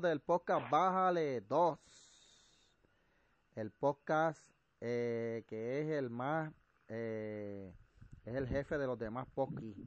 [0.00, 1.78] hermanos del podcast Bájale 2.
[3.56, 4.42] El podcast
[4.80, 6.52] eh, que es el más,
[6.88, 7.72] eh,
[8.24, 9.78] es el jefe de los demás podcasts.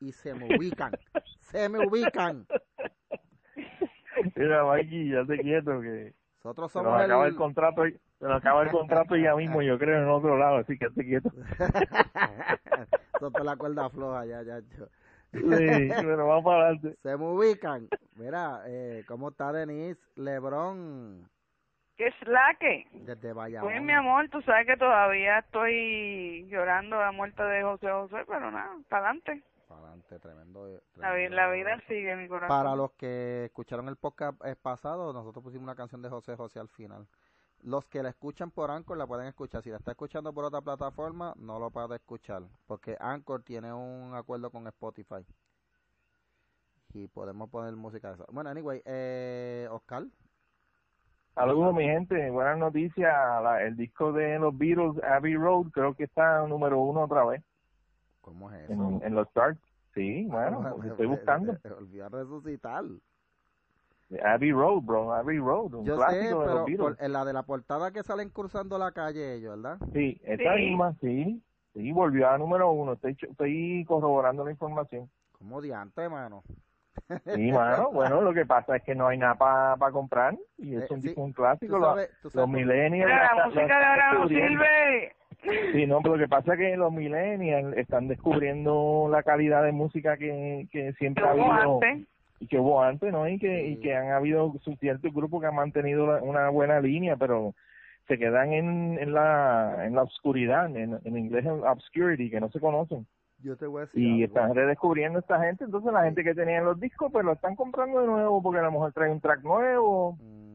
[0.00, 0.92] Y se me ubican,
[1.40, 2.46] se me ubican.
[4.36, 6.14] Mira, Mikey, ya te quieto que
[6.44, 7.36] Nosotros se nos somos acaba el el...
[7.36, 10.90] contrato, se nos acaba el contrato ya mismo, yo creo, en otro lado, así que
[10.94, 11.30] te quieto.
[13.20, 14.88] Es la cuerda floja, ya, ya, yo.
[15.32, 15.40] Sí,
[16.02, 16.96] pero vamos para adelante.
[17.02, 17.88] Se me ubican.
[18.16, 21.28] Mira, eh, ¿cómo está Denise Lebrón
[21.96, 22.86] ¿Qué es la que?
[22.92, 23.70] desde Bayamón?
[23.70, 28.50] Pues mi amor, tú sabes que todavía estoy llorando la muerte de José José, pero
[28.50, 29.42] nada, para adelante.
[29.68, 30.66] Para adelante, tremendo.
[30.96, 32.48] La, tremendo- la vida sigue, mi corazón.
[32.48, 36.60] Para los que escucharon el podcast eh, pasado, nosotros pusimos una canción de José José
[36.60, 37.06] al final.
[37.62, 39.62] Los que la escuchan por Anchor la pueden escuchar.
[39.62, 42.42] Si la está escuchando por otra plataforma, no lo puede escuchar.
[42.66, 45.24] Porque Anchor tiene un acuerdo con Spotify.
[46.92, 48.26] Y podemos poner música de eso.
[48.32, 50.04] Bueno, anyway, eh, Oscar.
[51.34, 53.12] Saludos, mi gente, buenas noticias.
[53.42, 57.42] La- el disco de los Beatles, Abbey Road, creo que está número uno otra vez
[58.20, 58.72] ¿Cómo es eso?
[58.72, 59.60] en, en los charts.
[59.94, 61.56] Sí, bueno, lo estoy buscando.
[61.78, 62.84] Olvidar resucitar.
[64.24, 66.96] Abbey Road, bro, Abbey Road, un Yo sé, clásico de pero los Beatles.
[66.96, 69.78] por- en la de la portada que salen cruzando la calle ellos, ¿verdad?
[69.92, 70.60] Sí, esta Sí.
[70.62, 71.42] misma, sí.
[71.74, 72.92] Sí, volvió a número uno.
[72.92, 75.08] Estoy, estoy corroborando la información.
[75.38, 76.42] Como diante, mano.
[77.34, 77.90] Sí, mano.
[77.92, 79.34] Bueno, lo que pasa es que no hay nada
[79.76, 80.34] para comprar.
[80.58, 81.74] Y es Eh, un, sí, disco- un clásico.
[81.74, 83.10] tú Los, sabes- tú los sabes por- millennials.
[83.10, 85.12] Mira, la la- música de ahora sirve.
[85.72, 89.72] Sí, no, pero lo que pasa es que los millennials están descubriendo la calidad de
[89.72, 91.50] música que, que siempre ha habido
[91.82, 92.06] antes.
[92.42, 93.28] Y que hubo antes, ¿no?
[93.28, 97.16] Y que, y que han habido ciertos grupos que han mantenido la- una buena línea,
[97.16, 97.54] pero
[98.08, 102.50] se quedan en, en la en la oscuridad, en, en inglés en obscurity, que no
[102.50, 103.06] se conocen.
[103.44, 104.24] Yo te voy a decir Y algo.
[104.26, 108.00] están redescubriendo esta gente, entonces la gente que tenía los discos, pues lo están comprando
[108.00, 110.51] de nuevo porque a lo mejor trae un track nuevo Mm,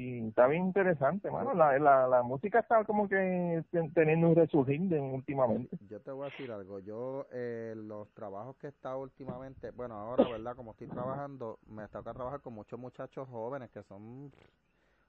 [0.00, 1.54] y está bien interesante, mano.
[1.54, 5.76] La, la, la música está como que ten- teniendo un resurgir últimamente.
[5.88, 6.78] yo te voy a decir algo.
[6.80, 10.56] Yo, eh, los trabajos que he estado últimamente, bueno, ahora, ¿verdad?
[10.56, 14.32] Como estoy trabajando, me toca trabajar con muchos muchachos jóvenes que son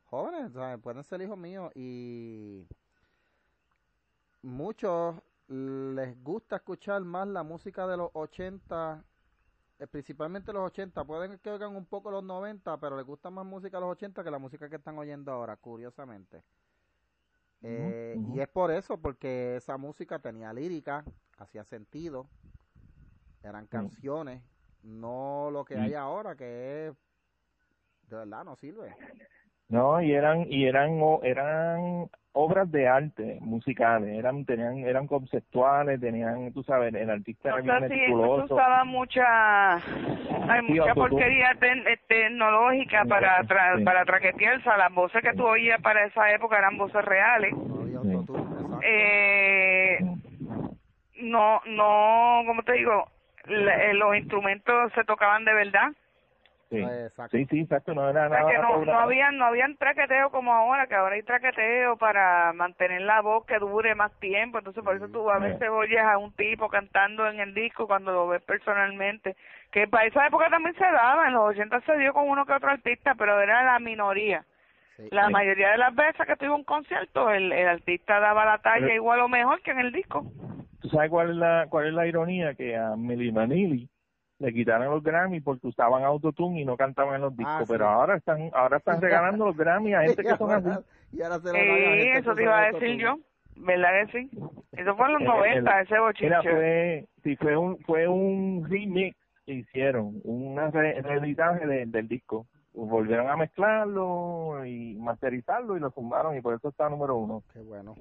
[0.06, 0.80] jóvenes, ¿sabes?
[0.82, 2.68] Pueden ser hijos míos y
[4.42, 5.16] muchos
[5.48, 9.11] les gusta escuchar más la música de los 80, eh,
[9.88, 11.04] principalmente los 80.
[11.06, 14.24] Pueden que oigan un poco los 90, pero les gusta más música de los 80
[14.24, 16.44] que la música que están oyendo ahora, curiosamente.
[17.64, 18.18] Eh.
[18.34, 21.06] Y es por eso, porque esa música tenía lírica,
[21.38, 22.28] hacía sentido,
[23.44, 24.42] eran canciones,
[24.84, 25.82] no lo que Mm.
[25.82, 26.96] hay ahora, que es,
[28.10, 28.96] de verdad, no sirve.
[29.72, 36.52] No, y eran y eran eran obras de arte musicales, eran tenían eran conceptuales, tenían,
[36.54, 38.44] tú sabes, el artista era bien meticuloso.
[38.44, 43.84] esto usaba mucha, hay Sí, mucha porquería ten- eh, tecnológica para tra- Sí.
[43.86, 44.70] para traquetearse.
[44.78, 47.54] Las voces que tú oías para esa época eran voces reales.
[47.54, 48.18] Sí.
[48.84, 50.00] Eh,
[51.22, 53.08] no, no, como te digo,
[53.46, 55.92] la- eh, los instrumentos se tocaban de verdad.
[56.72, 56.78] Sí.
[56.80, 57.36] Exacto.
[57.38, 60.30] sí, sí, exacto, no era O sea, nada que no, no habían, no habían traqueteo
[60.32, 64.58] como ahora, que ahora hay traqueteo para mantener la voz que dure más tiempo.
[64.58, 65.44] Entonces, por eso tú a Sí.
[65.44, 69.36] veces oyes a un tipo cantando en el disco cuando lo ves personalmente.
[69.70, 72.54] Que para esa época también se daba, en los 80 se dio con uno que
[72.54, 74.46] otro artista, pero era la minoría.
[74.96, 75.10] Sí.
[75.12, 75.34] La Sí.
[75.34, 78.96] mayoría de las veces que tuve un concierto, el, el artista daba la talla Pero-
[78.96, 80.24] igual o mejor que en el disco.
[80.82, 82.54] ¿Tú sabes cuál es la cuál es la ironía?
[82.56, 83.90] Que a Milli Vanilli
[84.42, 87.72] le quitaron los Grammy porque usaban autotune y no cantaban en los discos, Ah, sí.
[87.72, 90.70] pero ahora están ahora están regalando los Grammy a gente que son así.
[91.14, 92.88] Y ahora se lo dan a gente Sí, que eso te iba a autotune.
[92.90, 93.18] decir yo.
[93.58, 94.30] ¿Verdad que sí?
[94.72, 96.26] Eso fue en los El- 90, el- ese bochinche.
[96.26, 99.16] Mira, fue, sí, fue un, fue un remix
[99.46, 100.16] que hicieron,
[100.74, 102.48] re- reeditaje de- del disco.
[102.74, 107.44] Volvieron a mezclarlo y masterizarlo y lo sumaron y por eso está número uno.
[107.52, 107.96] Qué bueno.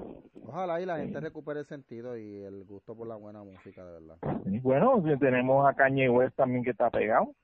[0.46, 3.92] Ojalá y la gente recupere el sentido y el gusto por la buena música, de
[3.94, 4.16] verdad.
[4.46, 7.34] Y bueno, tenemos a Kanye West también que está pegado.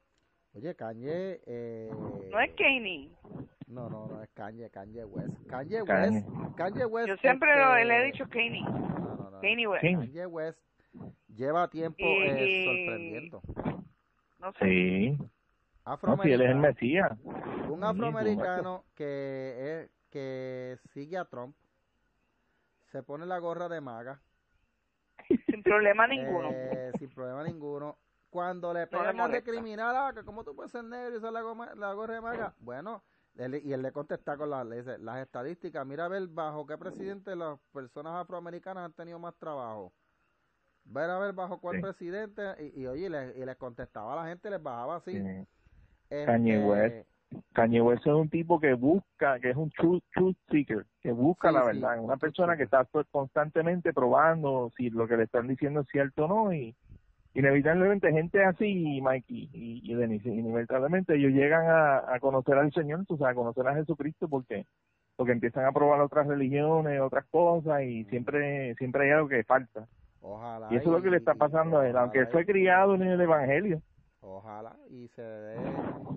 [0.55, 1.41] Oye, Kanye...
[1.47, 1.91] Eh...
[2.31, 3.11] No es Kanye.
[3.67, 5.35] No, no, no es Kanye, Kanye West.
[5.49, 6.19] Kanye Kanye.
[6.21, 7.09] West, Kanye West.
[7.09, 8.61] Yo siempre lo, este, le he dicho Kanye.
[8.63, 9.41] No, no, no.
[9.41, 9.83] Kanye West.
[9.83, 10.59] Kanye West
[11.35, 13.43] lleva tiempo Y- eh, sorprendiendo.
[14.41, 14.65] No sé.
[14.65, 15.19] Sí.
[16.03, 17.19] No, si él es el Afroamericano, Mesías.
[17.71, 21.55] un afroamericano que, es, que sigue a Trump,
[22.91, 24.21] se pone la gorra de maga,
[25.47, 26.51] Sin problema ninguno.
[26.53, 27.97] eh, sin problema ninguno.
[28.31, 29.51] Cuando le le pegan a molesta.
[29.51, 32.21] recriminar, ah, que cómo tú puedes ser negro y usar la, goma- la gorra de
[32.21, 33.03] maga, bueno,
[33.37, 36.67] él- y él le contesta con las, le dice, las estadísticas, mira a ver bajo
[36.67, 39.93] qué presidente las personas afroamericanas han tenido más trabajo.
[40.85, 41.83] Ver a ver bajo cuál Sí.
[41.83, 42.43] presidente,
[42.75, 45.13] y, y oye, y les, y les contestaba a la gente, les bajaba así.
[45.13, 45.47] Sí.
[46.09, 47.09] Kanye este, West.
[47.53, 51.49] Kanye West es un tipo que busca, que es un truth, truth seeker, que busca
[51.49, 55.49] Sí, la verdad, un una persona que está constantemente probando si lo que le están
[55.49, 56.75] diciendo es cierto o no y
[57.35, 63.05] inevitablemente gente así, Mikey y, y Denise, inevitablemente ellos llegan a, a conocer al Señor,
[63.09, 64.67] o sea, a conocer a Jesucristo porque
[65.17, 69.87] porque empiezan a probar otras religiones, otras cosas y siempre siempre hay algo que falta.
[70.21, 70.69] Ojalá.
[70.71, 73.03] Y eso es lo que le está pasando a él, aunque ojalá fue criado en
[73.03, 73.81] el Evangelio.
[74.37, 75.57] Ojalá y se dé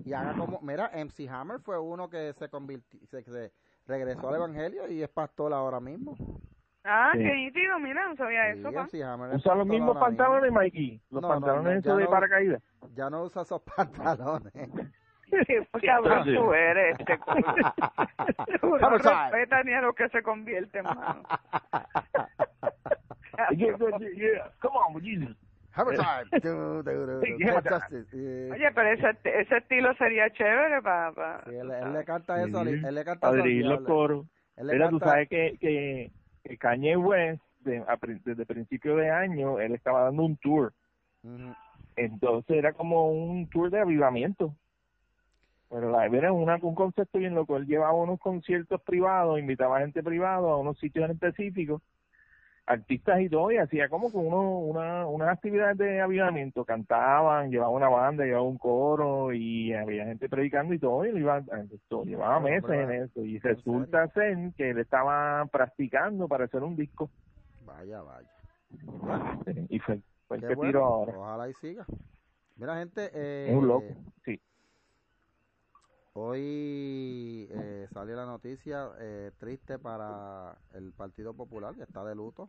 [0.04, 3.50] y haga como, mira, MC Hammer fue uno que se convirtió, se, se
[3.86, 6.14] regresó al evangelio y es pastor ahora mismo.
[6.84, 7.18] Ah, Sí.
[7.18, 8.82] qué nítido, mira, no sabía Sí, eso, pa.
[8.84, 12.04] MC Hammer es Usa los mismos pantalones, Mikey, los No, pantalones no, esos ya de
[12.04, 12.10] no.
[12.10, 12.62] paracaídas.
[12.94, 14.52] Ya no usa esos pantalones.
[15.30, 16.34] Qué cabrón Sí.
[16.34, 17.18] tú eres, este
[18.62, 21.22] no respetas ni a lo que se convierte, mano.
[23.56, 24.50] Yeah, yeah, yeah.
[24.60, 25.36] Come on, Jesus.
[25.72, 26.30] Hammer time.
[26.42, 27.20] Du, du, du, du.
[27.24, 27.80] Sí, Hammer time.
[27.80, 28.08] Justice.
[28.16, 31.12] Eh, Oye, pero ese, ese estilo sería chévere para...
[31.12, 34.26] Pa, sí, él, él le canta eso, él le canta Adrián los coros.
[34.56, 36.10] Mira, tú sabes que, que,
[36.44, 40.72] que Kanye West, de- a pri- desde principio de año, él estaba dando un tour.
[41.96, 44.54] Entonces era como un tour de avivamiento.
[45.68, 47.56] Pero la era una, un concepto bien loco.
[47.56, 51.80] Él llevaba unos conciertos privados, invitaba a gente privada a unos sitios en específicos,
[52.66, 56.64] artistas y todo, y hacía como que uno, una, unas actividades de avivamiento.
[56.64, 61.18] Cantaban, llevaba una banda, llevaba un coro, y había gente predicando y todo, y lo
[61.18, 61.42] iba,
[61.72, 63.24] esto, llevaba meses en eso.
[63.24, 67.10] Y ¿en resulta ser que él estaba practicando para hacer un disco.
[67.64, 68.28] Vaya, vaya.
[69.68, 70.70] Y fue, fue el que bueno.
[70.70, 71.18] tiró ahora.
[71.18, 71.84] Ojalá y siga.
[72.56, 73.86] Mira, gente, eh, un loco,
[74.24, 74.40] sí.
[76.12, 82.48] Hoy eh, salió la noticia eh, triste para el Partido Popular, que está de luto.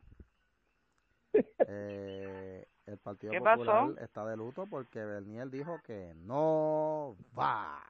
[1.68, 4.04] Eh, el Partido ¿Qué Popular pasó?
[4.04, 7.84] está de luto porque Bernier dijo que no va.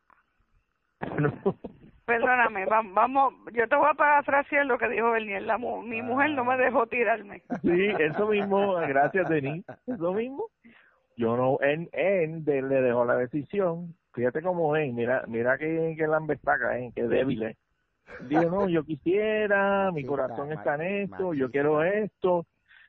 [2.05, 5.43] Perdóname, va- vamos, yo te voy a parafrasear lo que dijo Bernier.
[5.43, 7.41] La mu- mi mujer no me dejó tirarme.
[7.61, 10.47] Sí, eso mismo, gracias Denis, eso mismo.
[11.15, 15.95] Yo no, él, él de- le dejó la decisión, fíjate cómo es, mira, mira que,
[15.97, 17.57] que lambestaca, eh, que débil es.
[18.19, 22.45] Dijo, no, yo quisiera, mi corazón está en ma- esto, yo quiero esto,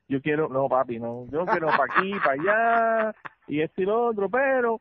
[0.08, 3.16] yo quiero, no papi, no, yo quiero para aquí, para allá,
[3.46, 4.80] y esto y lo otro, pero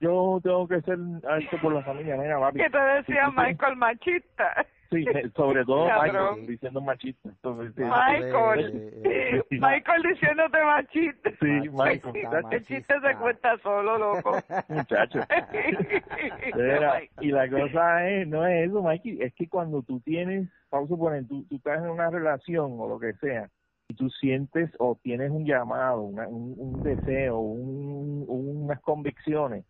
[0.00, 2.58] yo tengo que ser alto por la familia, mira papi.
[2.58, 4.66] ¿Qué te decía Michael machista?
[4.92, 5.04] Sí,
[5.36, 6.24] sobre todo Cabrón.
[6.32, 7.28] Michael, diciendo machista.
[7.28, 7.82] Entonces, sí.
[7.82, 11.30] Michael, eh, sí, Michael diciéndote machista.
[11.40, 12.44] Sí, Michael.
[12.52, 14.36] El chiste se cuenta solo, loco.
[14.68, 15.20] Muchacho.
[17.20, 20.94] Y la cosa es, no es eso, Mikey, es que cuando tú tienes, vamos a
[20.94, 23.48] suponer, tú, tú estás en una relación o lo que sea,
[23.88, 29.64] y tú sientes o tienes un llamado, una- un, un deseo, un, unas convicciones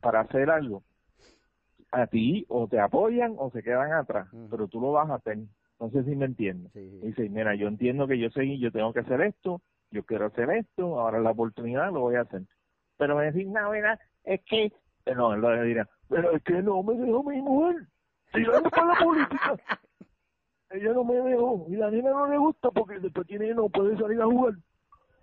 [0.00, 0.82] para hacer algo,
[1.94, 5.38] a ti o te apoyan o se quedan atrás, pero tú lo vas a hacer.
[5.80, 6.72] No sé si me entiendes.
[6.72, 7.06] Sí, sí.
[7.06, 9.60] Dice, mira, yo entiendo que yo soy, yo tengo que hacer esto,
[9.90, 12.42] yo quiero hacer esto, ahora la oportunidad lo voy a hacer.
[12.96, 16.62] Pero me decís, no, mira, es que, eh, no, él lo dirá, pero es que
[16.62, 17.86] no me dejó mi mujer,
[18.32, 19.56] tirando para la política.
[20.70, 23.96] Ella no me dejó, y la niña no le gusta porque después tiene no puede
[23.96, 24.54] salir a jugar.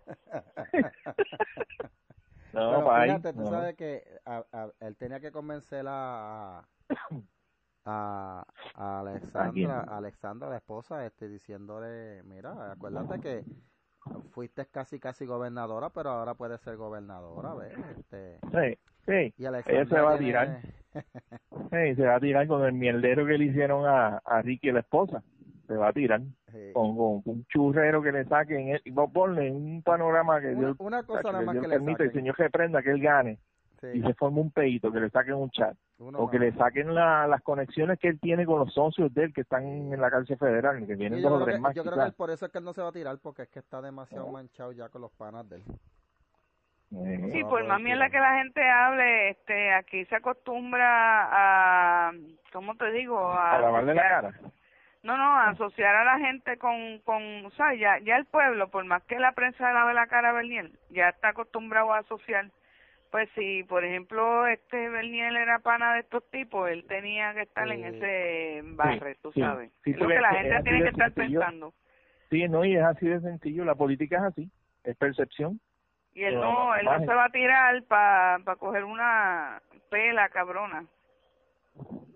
[2.53, 3.49] no, Pero ahí, fíjate, tú no.
[3.49, 6.59] sabes que a- a- él tenía que convencer a,
[7.85, 13.43] a, a Alexandra, a Alexandra, la esposa, este, diciéndole, mira, acuérdate que
[14.31, 17.73] fuiste casi casi gobernadora, pero ahora puedes ser gobernadora, ¿ves?
[17.97, 19.33] Este, Sí, sí.
[19.37, 20.61] y Alexandra se va a tiene-
[21.71, 24.81] Sí, se va a tirar con el mierdero que le hicieron a, a Ricky, la
[24.81, 25.23] esposa.
[25.67, 26.71] Se va a tirar Sí.
[26.73, 28.79] con, con un churrero que le saquen.
[28.83, 31.67] y vos ponle un panorama que Una, Dios, una cosa que nada más Dios que
[31.69, 32.11] le permita, el.
[32.13, 33.37] Señor reprenda que él gane
[33.79, 35.75] Sí, y se forme un peito, que le saquen un chat.
[35.97, 39.23] uno o que le saquen la- las conexiones que él tiene con los socios de
[39.25, 41.55] él que están en la cárcel federal, que vienen Sí, dos yo o creo, tres
[41.55, 41.75] que, más.
[41.75, 43.43] yo creo que él por eso es que él no se va a tirar, porque
[43.43, 45.63] es que está demasiado manchado ya con los panas de él.
[46.93, 50.15] Eh, Sí, No por va a más mierda que la gente hable, este, aquí se
[50.15, 51.29] acostumbra
[52.09, 52.11] a,
[52.51, 53.17] ¿cómo te digo?
[53.17, 54.33] A, a lavarle la cara.
[55.03, 58.85] No, no, asociar a la gente con, con, o sea, ya, ya el pueblo, por
[58.85, 62.51] más que la prensa le lave la cara a Bernier, ya está acostumbrado a asociar.
[63.09, 67.67] Pues si, por ejemplo, este Bernier era pana de estos tipos, él tenía que estar
[67.69, 67.97] en Sí.
[67.97, 69.71] ese barre, tú sí, sabes.
[69.83, 71.39] sí, es lo porque que la gente tiene que estar sencillo.
[71.39, 71.73] pensando.
[72.29, 73.65] Sí, no, y es así de sencillo.
[73.65, 74.51] La política es así,
[74.85, 75.59] es percepción.
[76.13, 80.85] Y él no, él no se va a tirar para pa coger una pela cabrona.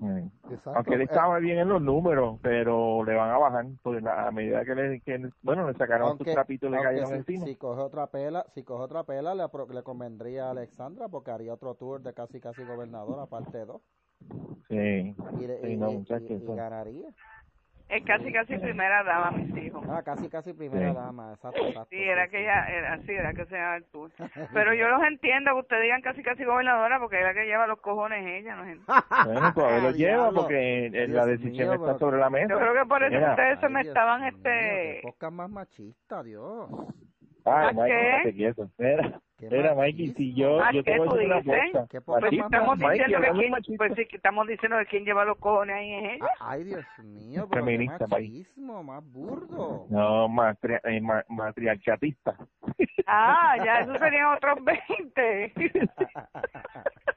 [0.03, 0.71] Eh, Exacto.
[0.77, 4.27] Aunque él Eh, estaba bien en los números, pero le van a bajar porque la-
[4.27, 7.15] a medida que le, que, bueno, le sacaron aunque- sus trapitos y le cayeron si,
[7.15, 7.45] encima.
[7.45, 11.53] si coge otra pela, si coge otra pela le, le convendría a Alexandra porque haría
[11.53, 13.81] otro tour de casi casi gobernador aparte de dos
[14.67, 17.09] Sí, y, le- Sí, y- no, y- ganaría.
[17.87, 19.85] Es casi, casi primera dama, mis hijos.
[19.87, 20.95] Ah, casi casi primera Sí.
[20.95, 21.87] dama, exacto, exacto.
[21.91, 22.43] Sí, era sí, que sí.
[22.43, 24.11] ella, era así, era que se llama el tour.
[24.53, 27.67] Pero yo los entiendo que ustedes digan casi, casi gobernadora porque es la que lleva
[27.67, 28.65] los cojones ella, ¿no?
[28.65, 28.83] gente?
[29.25, 32.47] bueno, todavía lo lleva porque eh, la Dios decisión mío, está pero- sobre la mesa.
[32.49, 33.29] Yo creo que por eso Mira.
[33.31, 34.99] ustedes se me Dios estaban, mío, este...
[35.03, 36.69] podcast más machista, Dios.
[37.45, 38.33] Ay, ¿A Mikey, qué?
[38.33, 38.69] quieto.
[38.79, 41.71] Mira, Mira, Mikey, si yo, ¿A yo te qué voy a tú decir una dices?
[41.73, 41.87] cosa.
[41.91, 43.77] Qué poca Pues si más estamos Mikey, diciendo quién, machista.
[43.85, 46.27] pues sí, que estamos diciendo que quién lleva los cojones ahí es ella.
[46.39, 49.85] Ay, Dios mío, pero Feminista, machismo, más burdo.
[49.89, 52.37] No, matri eh, ma- matriarchatista.
[53.07, 55.53] Ah, ya, esos serían otros 20.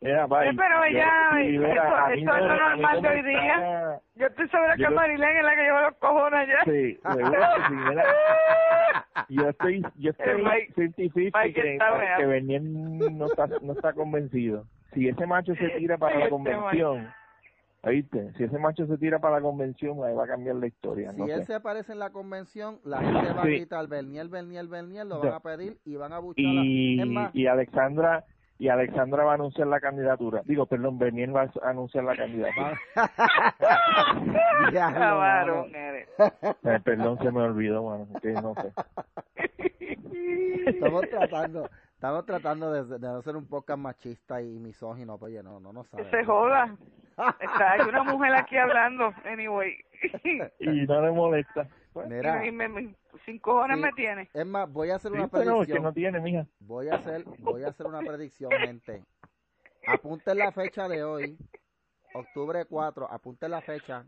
[0.00, 2.82] Mira, Sí, pero yo- ella- sí, eso- mira, a eso es lo no- a mí
[2.82, 3.54] normal no de hoy día.
[3.54, 6.58] está- Yo estoy segura que Yo- Marilén es la que lleva los cojones allá.
[6.64, 8.04] Sí, seguro que sí, mira.
[9.28, 11.78] Yo estoy, yo estoy El Mike- 50-50 Mike que,
[12.18, 14.64] que Bernier no está, no está convencido.
[14.94, 17.12] Si ese macho se tira para la Este convención,
[17.82, 18.32] ¿oíste?
[18.34, 21.18] Si ese macho se tira para la convención, ahí va a cambiar la historia, Si
[21.20, 21.46] no él sé.
[21.46, 23.50] se aparece en la convención, la gente va a Sí.
[23.50, 26.44] gritar Bernier, Bernier, Bernier, lo van a pedir y van a buchar.
[26.44, 28.24] a- Y, Es más, y Alexandra
[28.58, 30.42] y Alexandra va a anunciar la candidatura.
[30.44, 32.78] Digo, perdón, Bernier va a anunciar la candidatura.
[34.72, 35.64] Mano.
[35.72, 36.08] eres.
[36.64, 38.72] Eh, perdón, se me olvidó, bueno, que no sé.
[40.66, 45.42] Estamos tratando, estamos tratando de, de no ser un podcast machista y misógino, pues, oye,
[45.42, 46.10] no, no, no sabe.
[46.10, 46.74] se joda.
[47.40, 49.74] Está, hay una mujer aquí hablando, anyway.
[50.60, 51.66] Y no le molesta.
[51.92, 52.94] Pues, Mira, y me, me-
[53.28, 53.82] sin cojones Sí.
[53.82, 54.28] me tiene.
[54.32, 55.82] es más, voy a hacer sí, una pero es que predicción.
[55.82, 56.46] no tiene, mija.
[56.60, 59.04] Voy a hacer, voy a hacer una predicción, gente.
[59.86, 61.38] Apunten la fecha de hoy,
[62.14, 64.04] octubre 4, apunten la fecha.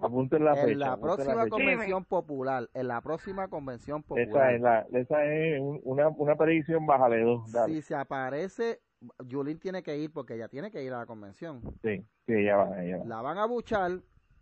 [0.00, 0.68] Apunten la fecha.
[0.72, 1.48] en la próxima fecha.
[1.48, 6.36] convención popular, en la próxima convención Esa popular, es, la, esa es un- una, una
[6.36, 7.50] predicción bájale dos.
[7.52, 7.74] Dale.
[7.74, 8.80] si se aparece,
[9.26, 11.62] Yulín tiene que ir porque ella tiene que ir a la convención.
[11.82, 13.04] Sí, sí, ella va, ella va.
[13.06, 13.90] La van a buchar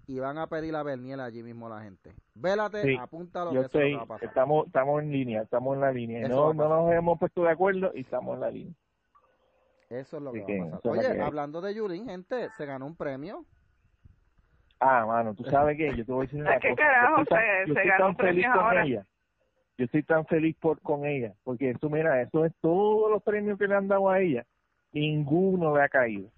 [0.07, 2.13] y van a pedir a Berniel allí mismo la gente.
[2.35, 4.29] Vélate, Sí, apúntalo Yo que eso es lo estoy, va a pasar.
[4.29, 6.21] estamos, estamos en línea, estamos en la línea.
[6.21, 8.75] Eso No, no nos hemos puesto de acuerdo y estamos en la línea.
[9.91, 10.93] Eso es lo que que va a pasar.
[10.93, 13.45] Oye, hablando de Yulín, gente, se ganó un premio.
[14.81, 16.83] Ah, mano, tú sabes que yo te voy a decir una ¿A qué cosa.
[16.83, 18.85] carajo Yo estoy tan- se- yo se estoy ganó tan feliz con ahora?
[18.85, 19.07] ella.
[19.79, 23.59] Yo estoy tan feliz por con ella, porque eso, mira, eso es todos los premios
[23.59, 24.47] que le han dado a ella,
[24.93, 26.31] ninguno le ha caído.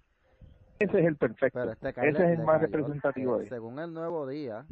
[0.79, 1.59] Ese es el perfecto.
[1.59, 3.49] Pero este Ese Carmen es el le más cayó, representativo eh, de.
[3.49, 4.65] Según el Nuevo Día,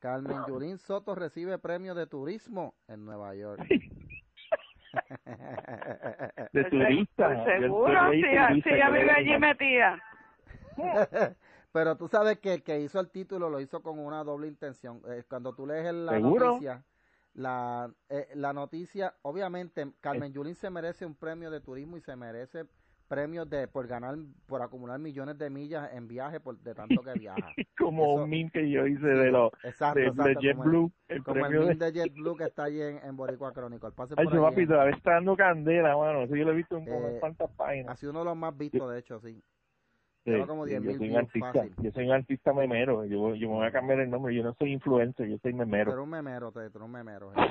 [0.00, 3.60] Carmen Yulín Soto recibe premio de turismo en Nueva York.
[6.52, 7.28] De Pues turista.
[7.28, 10.00] pues seguro, si ya que vive allí metida.
[11.72, 15.02] Pero tú sabes que el que hizo el título lo hizo con una doble intención.
[15.08, 16.46] Eh, cuando tú lees la ¿Seguro?
[16.52, 16.84] noticia,
[17.34, 22.14] la, eh, la noticia, obviamente, Carmen Yulín se merece un premio de turismo y se
[22.14, 22.66] merece
[23.08, 27.12] premios de por ganar, por acumular millones de millas en viaje por, de tanto que
[27.14, 27.52] viaja.
[27.78, 30.70] Como Eso- un meme que yo hice de los Exacto, de, exacto, de como el-
[30.70, 31.74] JetBlue, el Como el premio de...
[31.74, 33.90] de JetBlue que está allí en, en Boricua Chronicle.
[33.92, 34.42] Pase Ay, por allí.
[34.42, 36.22] papi todavía está dando candela, mano.
[36.22, 37.98] Eso yo lo he visto en Eh, cuantas Ha páginas.
[37.98, 39.40] sido uno de los más vistos, de hecho, sí.
[40.24, 41.74] Sí, lleva como sí, 10.000 yo soy un artista, fácil.
[41.82, 43.04] yo soy un artista memero.
[43.04, 44.34] Yo, yo me voy a cambiar el nombre.
[44.34, 45.90] Yo no soy influencer, yo soy memero.
[45.92, 47.30] eres un memero, te, un memero.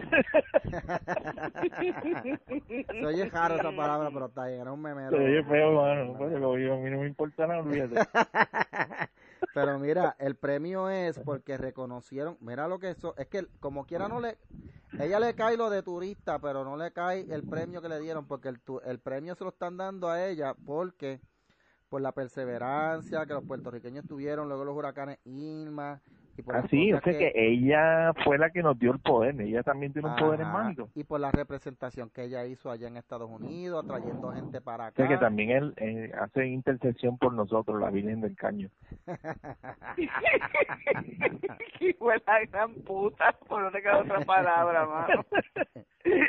[2.89, 5.11] Se oye raro esa palabra, pero está bien, eres un memero.
[5.11, 6.17] Se oye feo, mano.
[6.17, 7.95] Pues, lo digo, a mí no me importa nada, olvídate.
[9.53, 14.07] Pero mira, el premio es porque reconocieron, mira lo que eso, es que como quiera
[14.07, 14.39] no le,
[14.99, 18.25] ella le cae lo de turista, pero no le cae el premio que le dieron,
[18.25, 21.19] porque el, tu- el premio se lo están dando a ella porque
[21.93, 26.01] por la perseverancia que los puertorriqueños tuvieron luego los huracanes Irma
[26.37, 29.39] y por las Así, o sea que ella fue la que nos dio el poder.
[29.39, 30.89] Ella también tiene un poder en mando.
[30.95, 34.87] Y por la representación que ella hizo allá en Estados Unidos, atrayendo gente para O
[34.87, 34.95] acá.
[34.95, 38.69] sea que también él eh, hace intercesión por nosotros, la Virgen del Caño.
[41.79, 45.25] De la gran puta, por no te queda otra palabra, mano.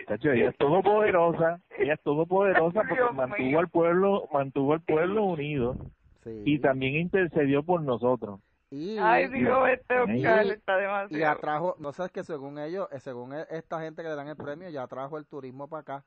[0.08, 3.58] Chacho, ella es todopoderosa, ella es todopoderosa porque Dios mantuvo mío.
[3.58, 5.76] al pueblo, mantuvo al pueblo unido
[6.24, 6.42] Sí.
[6.46, 8.40] y también intercedió por nosotros.
[8.76, 11.32] Y, Ay, Dios, este Oscar Y- está y demasiado.
[11.32, 14.34] atrajo, no sabes que según ellos, eh, según e- esta gente que le dan el
[14.36, 16.04] premio, ya atrajo el turismo para acá.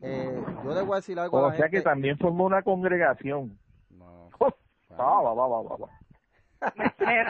[0.00, 1.76] Eh, yo le voy a decir algo a O la sea gente.
[1.78, 3.58] que también formó una congregación.
[3.90, 4.54] No, bueno,
[4.98, 5.88] va, va, va,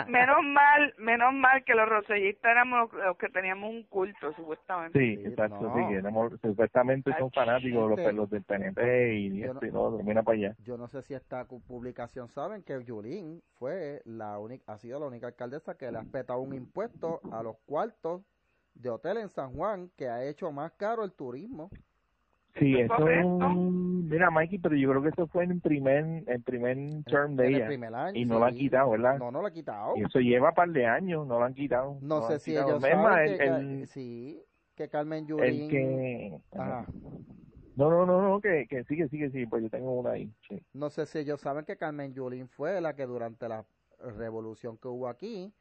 [0.09, 4.99] menos mal, menos mal que los rosellistas éramos los, que teníamos un culto, supuestamente.
[4.99, 9.83] Sí, exacto, sí, que supuestamente son fanáticos los, los del PNP y esto y lo
[9.83, 10.56] otro, mira para allá.
[10.64, 15.06] Yo no sé si esta publicación saben que Yulín fue la única, ha sido la
[15.06, 18.23] única alcaldesa que le ha petado un impuesto a los cuartos
[18.75, 21.71] de hotel en San Juan que ha hecho más caro el turismo.
[22.58, 23.04] Sí, eso
[24.06, 28.12] mira Mikey, pero yo creo que eso fue en primer, en primer term de ella
[28.14, 29.18] y no lo han quitado, ¿verdad?
[29.18, 29.96] No, no lo han quitado.
[29.96, 31.98] Y eso lleva un par de años, no lo han quitado.
[32.00, 34.42] No, sé si ellos saben que, sí,
[34.75, 35.68] que Carmen Yulín...
[35.68, 36.38] que...
[37.76, 40.32] No, no, no, no, que, que sigue, sigue, sigue, pues yo tengo una ahí.
[40.72, 43.66] No sé si ellos saben que Carmen Yulín fue la que durante la
[44.16, 45.52] revolución que hubo aquí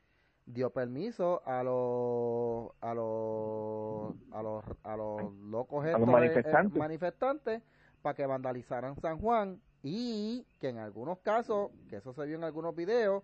[0.45, 7.61] dio permiso a los a los a los a los locos estos, manifestantes, manifestantes
[8.01, 12.43] para que vandalizaran San Juan y que en algunos casos, que eso se vio en
[12.43, 13.23] algunos videos,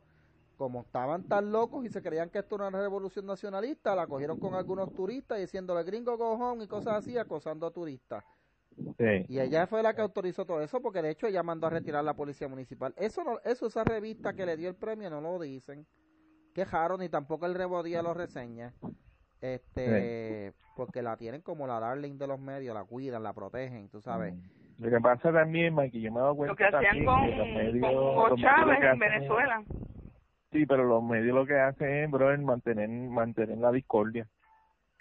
[0.58, 4.40] como estaban tan locos y se creían que esto era una revolución nacionalista, la cogieron
[4.40, 8.24] con algunos turistas diciéndole gringo cojón y cosas así, acosando a turistas.
[9.28, 12.04] Y ella fue la que autorizó todo eso, porque de hecho ella mandó a retirar
[12.04, 12.94] la policía municipal.
[12.96, 15.86] Eso, no, eso esa revista que le dio el premio no lo dicen
[16.54, 18.74] quejaron ni tampoco el Rebodía lo reseña.
[19.42, 24.00] Este, porque la tienen como la darling de los medios, la cuidan, la protegen, tú
[24.02, 24.36] sabes.
[24.78, 27.48] Lo que pasa también, Mike, yo me he dado cuenta lo que hacían con, los
[27.48, 29.64] medios, Chávez en Venezuela.
[30.52, 34.28] Sí, pero los medios lo que hacen, bro, es mantener, mantener la discordia.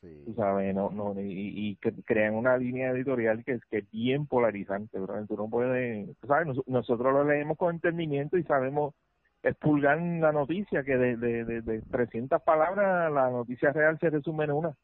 [0.00, 0.22] Sí.
[0.24, 4.26] Tú sabes, no, no, y, y crean una línea editorial que es que es bien
[4.26, 5.26] polarizante, bro.
[5.26, 8.94] Tú no puedes, tú sabes, nosotros lo leemos con entendimiento y sabemos
[9.42, 14.52] expulgar la noticia, que de, de, de, 300 palabras la noticia real se resume en
[14.52, 14.76] una.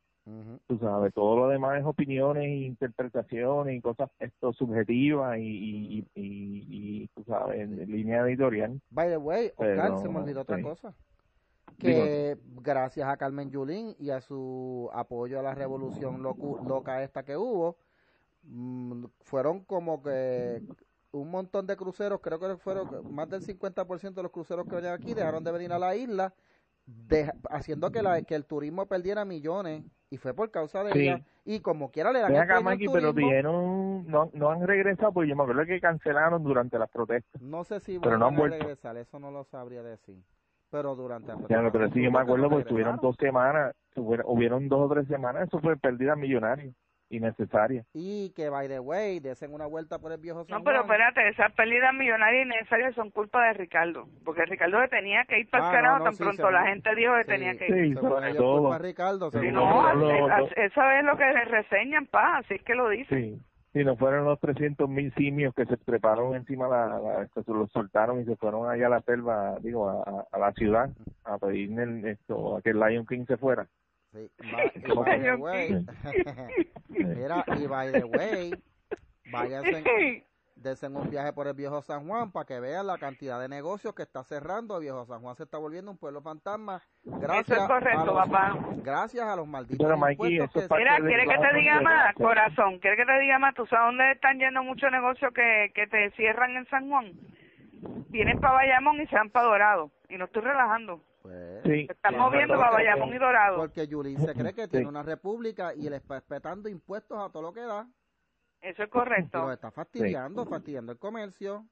[0.67, 7.09] Tú sabes, todo lo demás es opiniones, interpretaciones y cosas esto subjetivas y, y, y,
[7.15, 8.81] tú sabes, línea editorial.
[8.91, 10.95] By the way, Oscar, se me olvidó otra cosa.
[11.79, 17.37] Que gracias a Carmen Yulín y a su apoyo a la revolución loca esta que
[17.37, 17.77] hubo,
[18.43, 20.61] mm, fueron como que
[21.13, 24.95] un montón de cruceros, creo que fueron más del 50% de los cruceros que venían
[24.95, 26.33] aquí, dejaron de venir a la isla,
[27.51, 31.25] haciendo que, la, que el turismo perdiera millones, y fue por causa de ella.
[31.45, 35.43] Y como quiera le dan el pero dijeron, no, no han regresado, porque yo me
[35.43, 37.41] acuerdo que cancelaron durante las protestas.
[37.41, 40.23] No sé si van a regresar, eso no lo sabría decir.
[40.71, 41.73] Pero durante las protestas.
[41.73, 45.61] pero sí, yo me acuerdo porque estuvieron dos semanas, hubieron dos o tres semanas, eso
[45.61, 46.73] fue pérdida millonaria
[47.11, 47.85] innecesaria.
[47.93, 51.29] Y que, by the way, desen una vuelta por el viejo San No, pero espérate,
[51.29, 55.71] esas pérdidas millonarias innecesarias son culpa de Ricardo, porque Ricardo tenía que ir para el
[55.71, 57.75] ah, carajo tan pronto la gente dijo que tenía que ir.
[57.75, 58.79] Sí, sobre todo.
[58.79, 63.37] Ricardo, no, eso es lo que le reseñan, pa, así es que lo dicen.
[63.37, 63.43] Sí.
[63.73, 67.71] Si no fueron los 300 mil simios que se prepararon encima, la, la, se los
[67.73, 70.89] soltaron y se fueron allá a la selva, digo, a, a la ciudad,
[71.25, 73.67] a pedir esto, a que el Lion King se fuera.
[74.13, 74.31] Sí,
[74.87, 75.85] the way,
[77.07, 78.51] mira, y by the way,
[79.31, 80.25] váyanse,
[80.57, 83.95] desen un viaje por el viejo San Juan para que vean la cantidad de negocios
[83.95, 84.77] que está cerrando.
[84.77, 86.83] El viejo San Juan se está volviendo un pueblo fantasma.
[87.05, 88.59] Gracias Eso es correcto, a los, papá.
[88.83, 92.79] Gracias a los malditos Mira, ¿quiere que te diga más, corazón?
[92.79, 93.55] ¿Quiere que te diga más?
[93.55, 97.13] ¿Tú sabes dónde están yendo muchos negocios que, que te cierran en San Juan?
[98.09, 99.91] Vienen para Bayamón y se van para Dorado.
[100.09, 101.03] Y no estoy relajando.
[101.67, 103.57] Pues, sí, estamos viendo para Bayamón y Dorado.
[103.57, 107.43] Porque Yulín se cree que tiene una república y le está respetando impuestos a todo
[107.43, 107.87] lo que da.
[108.61, 109.39] Eso es correcto.
[109.39, 111.67] Lo está fastidiando, fastidiando el comercio.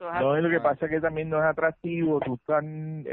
[0.00, 2.64] No, lo que pasa es que también no es atractivo tú estás,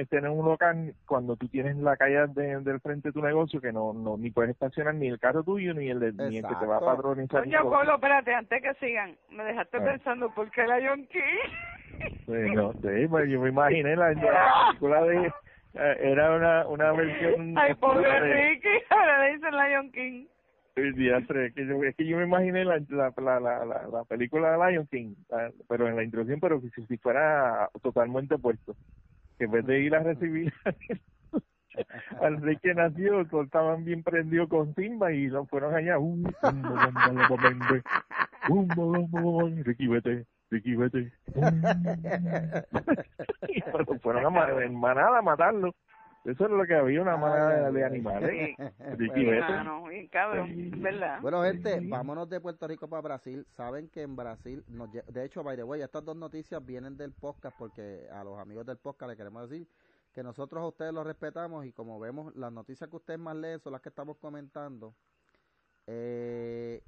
[0.10, 3.72] tener un local cuando tú tienes la calle de, del frente de tu negocio que
[3.72, 6.56] no, no ni puedes estacionar ni el carro tuyo ni el, de, ni el que
[6.56, 7.44] te va a patronizar.
[7.44, 9.84] Coño, Pablo, espérate, antes que sigan, me dejaste ah.
[9.84, 11.20] pensando, ¿por qué la Yonki?
[12.26, 15.34] Pues no sé, pues yo me imaginé la, la película de eh,
[16.00, 17.58] era una, una versión...
[17.58, 20.28] Ay, pobre Ricky, ahora le dicen Lion King.
[20.76, 24.72] Es que yo, es que yo me imaginé la, la, la, la, la película de
[24.72, 25.16] Lion King,
[25.68, 28.76] pero en la introducción, pero si, si fuera totalmente opuesto.
[29.38, 30.54] Que en vez de ir a recibir
[32.22, 35.96] al rey que nació, estaban bien prendido con Simba y lo fueron allá.
[39.64, 40.26] Ricky, vete.
[40.50, 41.12] Ricky, vete.
[44.02, 45.76] fueron a en manada a matarlo.
[46.26, 48.30] Eso es lo que había, una manada de animales.
[48.98, 49.54] Ricky, vete.
[50.78, 51.22] ¿verdad?
[51.22, 53.46] Bueno, gente, vámonos de Puerto Rico para Brasil.
[53.56, 57.14] Saben que en Brasil, nos, de hecho, by the way, estas dos noticias vienen del
[57.14, 59.68] podcast porque a los amigos del podcast le queremos decir
[60.14, 63.60] que nosotros a ustedes los respetamos y como vemos, las noticias que ustedes más leen
[63.60, 64.96] son las que estamos comentando.
[65.88, 66.82] Eh,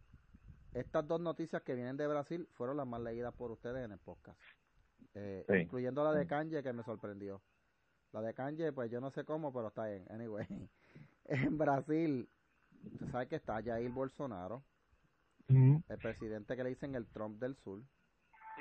[0.74, 4.00] estas dos noticias que vienen de Brasil fueron las más leídas por ustedes en el
[4.00, 4.40] podcast,
[5.16, 7.42] eh, incluyendo la de Kanye que me sorprendió.
[8.12, 10.06] La de Kanye, pues yo no sé cómo, pero está bien.
[10.10, 10.46] Anyway,
[11.26, 12.30] en Brasil,
[13.00, 14.64] tú sabes que está Jair Bolsonaro,
[15.48, 17.82] el presidente que le dicen el Trump del Sur.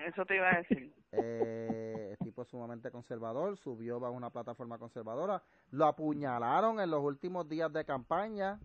[0.07, 0.93] Eso te iba a decir.
[1.13, 5.43] Eh, es tipo sumamente conservador, subió a una plataforma conservadora,
[5.73, 8.61] lo apuñalaron en los últimos días de campaña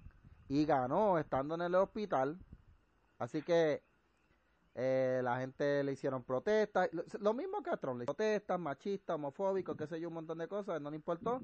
[0.48, 2.38] y ganó estando en el hospital.
[3.18, 3.82] Así que
[4.78, 9.78] eh, la gente le hicieron protestas, lo, mismo que a Trump, le protestas, machistas, homofóbicos,
[9.78, 11.40] qué sé yo, un montón de cosas, no le importó.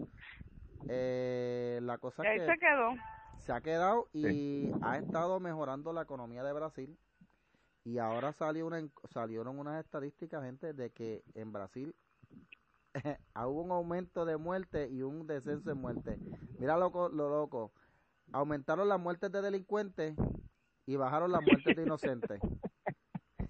[0.90, 2.94] Eh, la cosa que se quedó.
[3.40, 6.98] Se ha quedado y ha estado mejorando la economía de Brasil.
[7.84, 11.96] Y ahora salió una, salieron unas estadísticas, gente, de que en Brasil
[13.36, 16.20] hubo un aumento de muerte y un descenso en muerte.
[16.60, 17.72] Mira lo, lo loco.
[18.34, 20.16] Aumentaron las muertes de delincuentes
[20.86, 22.40] y bajaron las muertes de inocentes.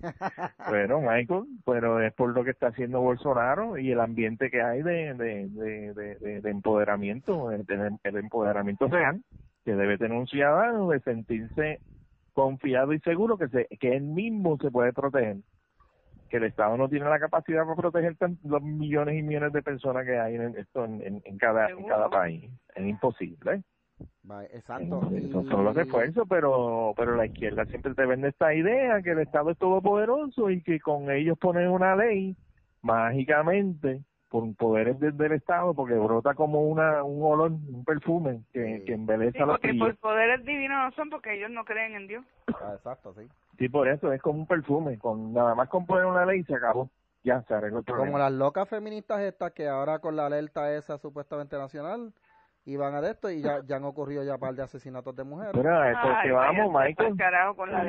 [0.70, 4.82] bueno, Michael, pero es por lo que está haciendo Bolsonaro y el ambiente que hay
[4.82, 5.48] de, de,
[5.94, 7.66] de, de, empoderamiento, el,
[8.04, 9.22] el empoderamiento real
[9.64, 11.80] que debe tener un ciudadano de sentirse
[12.34, 15.38] confiado y seguro que, se, que él mismo se puede proteger.
[16.30, 18.16] Que el Estado no tiene la capacidad para proteger
[18.46, 22.10] los millones y millones de personas que hay en, esto en, en, cada, en cada
[22.10, 22.50] país.
[22.74, 23.64] Es imposible.
[24.52, 25.02] Exacto.
[25.50, 29.52] son los esfuerzos, pero pero la izquierda siempre te vende esta idea que el Estado
[29.52, 32.36] es todopoderoso y que con ellos ponen una ley
[32.82, 38.94] mágicamente por poderes del Estado porque brota como una un olor, un perfume que, que
[38.94, 42.26] embeleza sí, porque por poderes divinos no son porque ellos no creen en Dios.
[42.48, 43.28] Ah, exacto, sí.
[43.58, 46.56] Sí, por eso es como un perfume, con nada más con poner una ley se
[46.56, 46.90] acabó.
[47.24, 48.08] Ya se arregló el problema.
[48.08, 52.12] Como las locas feministas estas que ahora con la alerta esa supuestamente nacional
[52.66, 55.24] iban a de esto y ya, ya han ocurrido ya un par de asesinatos de
[55.24, 55.54] mujeres.
[55.54, 57.18] Pero esto que vamos, Michael.
[57.18, 57.84] carajo con la.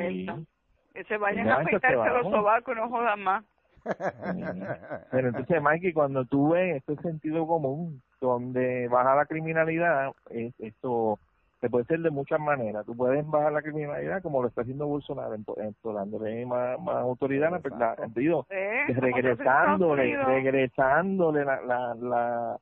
[0.93, 3.43] Que se vayan a afeitarse los sobacos y no jodan más.
[5.11, 11.19] Pero entonces, Mikey, cuando tú ves este sentido común, donde baja la criminalidad, es, esto
[11.63, 12.85] se puede ser de muchas maneras.
[12.85, 15.35] Tú puedes bajar la criminalidad como lo está haciendo Bolsonaro,
[15.83, 22.59] dándole más, más autoridad, la, sentido, regresándole, regresándole la, la, la,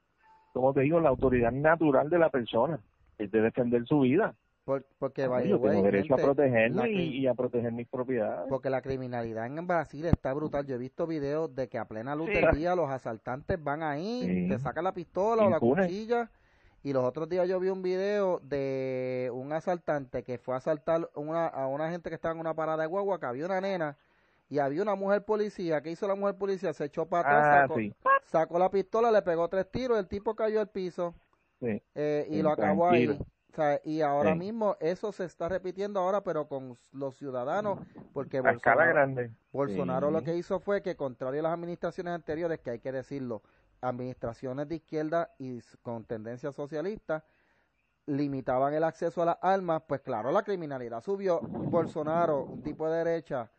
[0.53, 2.79] como te digo, la autoridad natural de la persona,
[3.17, 4.33] es de defender su vida
[4.99, 8.47] porque yo tengo derecho a protegerme y, a proteger mis propiedades.
[8.47, 10.65] Porque la criminalidad en Brasil está brutal.
[10.65, 14.47] Yo he visto videos de que a plena luz del día los asaltantes van ahí,
[14.47, 16.29] te sacan la pistola o la cuchilla.
[16.83, 21.11] Y los otros días yo vi un video de un asaltante que fue a asaltar
[21.13, 23.97] una, a una gente que estaba en una parada de guagua, que había una nena
[24.51, 25.81] y había una mujer policía.
[25.81, 26.73] ¿Qué hizo la mujer policía?
[26.73, 27.71] Se echó para atrás,
[28.03, 31.15] ah, sacó, la pistola, le pegó tres tiros, el tipo cayó al piso
[31.61, 33.17] eh, y lo acabó ahí
[33.83, 37.79] y ahora mismo eso se está repitiendo ahora, pero con los ciudadanos,
[38.13, 39.31] porque Bolsonaro, grande.
[39.51, 43.41] Bolsonaro lo que hizo fue que, contrario a las administraciones anteriores, que hay que decirlo,
[43.81, 47.25] administraciones de izquierda y con tendencia socialista,
[48.05, 51.41] limitaban el acceso a las armas, pues claro, la criminalidad subió.
[51.41, 53.51] Bolsonaro, un tipo de derecha,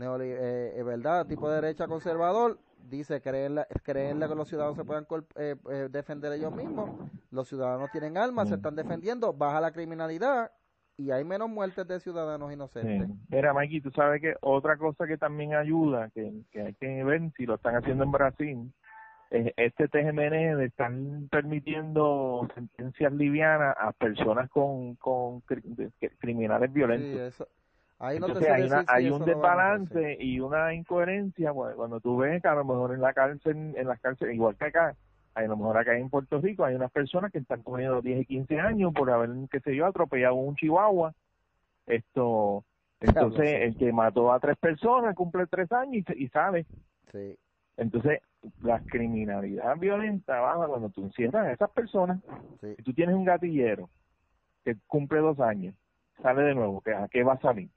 [0.00, 1.26] eh, eh, ¿verdad?
[1.26, 6.32] Tipo de derecha conservador, dice creerle, creerle que los ciudadanos se puedan eh, eh, defender
[6.32, 6.90] ellos mismos,
[7.30, 10.50] los ciudadanos tienen armas, se están defendiendo, baja la criminalidad
[10.96, 13.08] y hay menos muertes de ciudadanos inocentes.
[13.28, 17.46] Mira, Mikey, tú sabes que otra cosa que también ayuda, que, hay que ver si
[17.46, 18.72] lo están haciendo en Brasil,
[19.30, 25.40] es este TGMN están permitiendo sentencias livianas a personas con, con
[26.20, 27.34] criminales violentos.
[27.34, 27.44] Sí,
[28.10, 32.94] entonces hay, hay un desbalance y una incoherencia cuando tú ves que a lo mejor
[32.94, 34.96] en la cárcel, en las cárceles, igual que acá,
[35.34, 38.26] a lo mejor acá en Puerto Rico hay unas personas que están comiendo 10 y
[38.26, 41.14] 15 años por haber, qué sé yo, atropellado un chihuahua.
[41.86, 42.64] Esto,
[43.00, 46.66] entonces el que mató a tres personas cumple tres años y, y sabe.
[47.12, 47.36] Sí.
[47.76, 48.20] Entonces,
[48.62, 52.20] la criminalidad violenta baja cuando tú encierras a esas personas.
[52.60, 53.88] Si tú tienes un gatillero
[54.64, 55.74] que cumple dos años,
[56.20, 57.70] sale de nuevo, ¿a qué va a salir?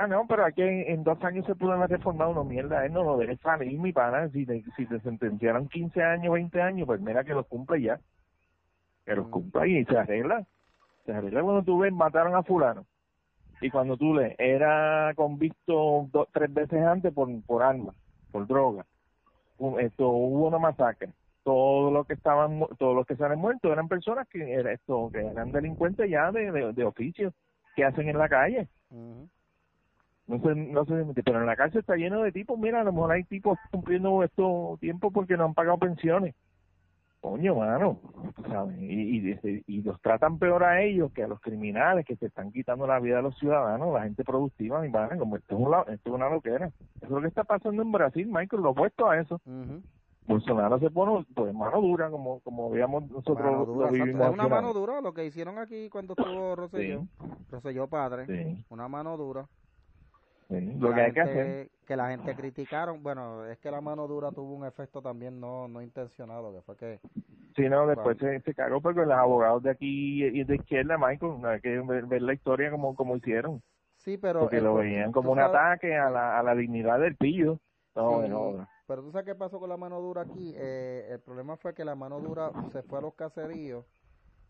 [0.00, 2.86] Ah, no, pero aquí en, dos años se pudo haber reformado una mierda.
[2.86, 4.28] Él no lo debe salir, mi pana.
[4.28, 7.98] Si te, si te sentenciaron 15 años, 20 años, pues mira que los cumple ya.
[9.04, 9.30] Que los mm.
[9.30, 10.46] cumple y se arregla.
[11.04, 12.86] Se arregla cuando tú ves, mataron a fulano.
[13.60, 17.96] Y cuando tú le era convicto dos, tres veces antes por, por armas,
[18.30, 18.86] por droga.
[19.80, 21.12] esto hubo una masacre.
[21.42, 25.10] Todos los que estaban, todos los que se han muerto eran personas que, era esto,
[25.12, 27.32] que eran delincuentes ya de, de, oficio,
[27.74, 28.68] que hacen en la calle.
[30.28, 32.58] No sé, no sé, pero en la cárcel está lleno de tipos.
[32.58, 36.34] Mira, a lo mejor hay tipos cumpliendo estos tiempos porque no han pagado pensiones.
[37.20, 37.98] Coño, mano,
[38.46, 38.78] ¿sabes?
[38.78, 42.52] Y, y, y, los tratan peor a ellos que a los criminales que se están
[42.52, 45.80] quitando la vida a los ciudadanos, la gente productiva, mi padre, como esto es, una,
[45.80, 46.66] esto es una loquera.
[46.66, 49.40] Eso es lo que está pasando en Brasil, Michael, lo opuesto a eso.
[50.28, 54.74] Bolsonaro se pone pues mano dura como como veíamos nosotros lo vivimos es una mano
[54.74, 57.06] dura lo que hicieron aquí cuando estuvo Rosselló
[57.84, 57.90] sí.
[57.90, 58.64] Padre sí.
[58.68, 59.48] una mano dura
[60.48, 61.70] lo que hay que hacer.
[61.86, 65.68] Que la gente criticaron bueno es que la mano dura tuvo un efecto también no
[65.68, 67.00] no intencionado que fue que
[67.56, 71.44] sí no después se, se, cagó porque los abogados de aquí y de izquierda Michael
[71.46, 73.62] hay que ver, la historia como como hicieron.
[73.96, 77.58] Sí pero porque lo veían como un ataque a la a la dignidad del pillo.
[77.94, 80.54] No, no pero tú sabes qué pasó con la mano dura aquí.
[80.56, 83.84] Eh, el problema fue que la mano dura se fue a los caseríos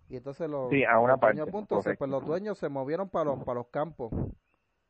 [0.08, 3.44] y entonces los, sí, a una parte, punto, pues los dueños se movieron para los,
[3.44, 4.12] para los campos.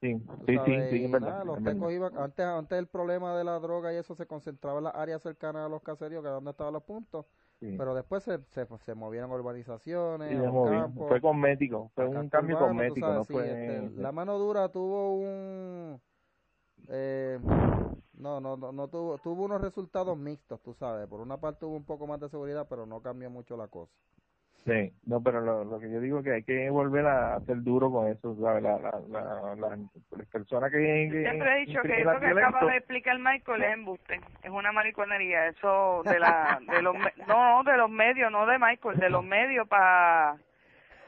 [0.00, 0.14] Sí,
[0.46, 0.56] sí,
[0.90, 4.78] sí, verdad, los iban, antes, antes el problema de la droga y eso se concentraba
[4.78, 7.26] en las áreas cercanas a los caseríos, que era donde estaban los puntos,
[7.58, 13.24] pero después se, se, se movieron urbanizaciones, campos, fue cosmético, fue un cambio cosmético, no
[13.24, 13.50] fue...
[13.50, 16.00] Este, la mano dura tuvo un...
[16.90, 17.40] Eh,
[18.18, 21.06] no, no, no, no tuvo, tuvo unos resultados mixtos, tú sabes.
[21.08, 23.92] Por una parte tuvo un poco más de seguridad, pero no cambió mucho la cosa.
[24.68, 27.62] Sí, no, pero lo, lo que yo digo es que hay que volver a ser
[27.62, 28.62] duro con eso, ¿sabes?
[28.62, 31.22] La, la, la, las personas que, que...
[31.22, 35.46] Siempre he dicho que eso que acaba de explicar Michael es embuste, es una mariconería,
[35.46, 36.94] eso de la, de los,
[37.26, 40.36] no, de los medios, no de Michael, de los medios para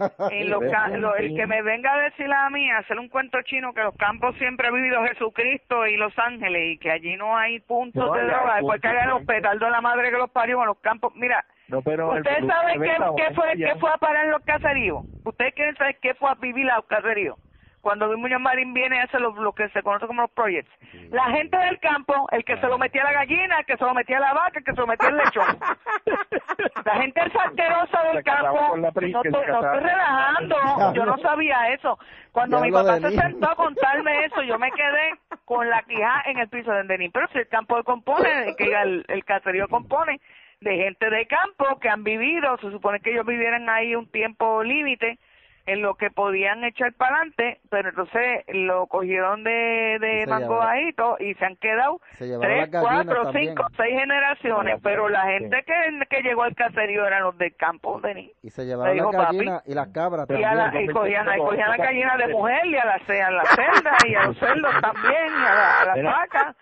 [0.31, 4.35] el que me venga a decir a mí, hacer un cuento chino que los campos
[4.39, 8.57] siempre ha vivido Jesucristo y Los Ángeles y que allí no hay puntos de droga,
[8.57, 11.13] después que hagan el hospital de la madre que los parió en los campos.
[11.15, 11.45] Mira,
[11.79, 15.05] ¿ustedes saben qué, qué, fue, qué fue a parar en los caseríos?
[15.25, 17.37] ¿Ustedes quieren saber qué fue a vivir a los caseríos?
[17.81, 20.71] cuando Muñoz Marín viene a hacer lo, que se conoce como los projects.
[21.11, 23.85] La gente del campo, el que se lo metía a la gallina, el que se
[23.85, 25.59] lo metía a la vaca, el que se lo metía al lechón.
[26.85, 30.57] la gente salterosa del campo, no, estoy, relajando,
[30.95, 31.99] yo no sabía eso.
[32.33, 36.39] Cuando mi papá se sentó a contarme eso, yo me quedé con la quija en
[36.39, 37.11] el piso de Denis.
[37.13, 40.21] Pero si el campo compone, que el, el caserío compone
[40.61, 44.63] de gente de campo que han vivido, se supone que ellos vivieran ahí un tiempo
[44.63, 45.19] límite,
[45.67, 51.17] en lo que podían echar para adelante, pero entonces lo cogieron de, de mango bajito
[51.21, 56.43] y se han quedado tres, cuatro, cinco, seis generaciones, pero la gente que, que llegó
[56.43, 58.33] al caserío eran los del campo, Denis.
[58.43, 62.19] Y se llevaron las gallinas y las cabras y, y cogían, y cogían las gallinas
[62.19, 65.85] de mujer y a las a la celda y a los cerdos también y a,
[65.87, 66.57] las vacas.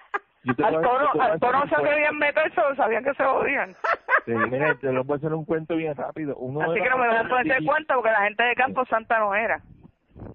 [0.47, 3.25] Al toro, al toro no se querían meter, solo sabían que se.
[4.25, 6.37] Sí, mira, te lo voy a hacer un cuento bien rápido.
[6.37, 9.35] Uno Así que no me dejan poner cuento porque la gente de Campo Santa no
[9.35, 9.61] era.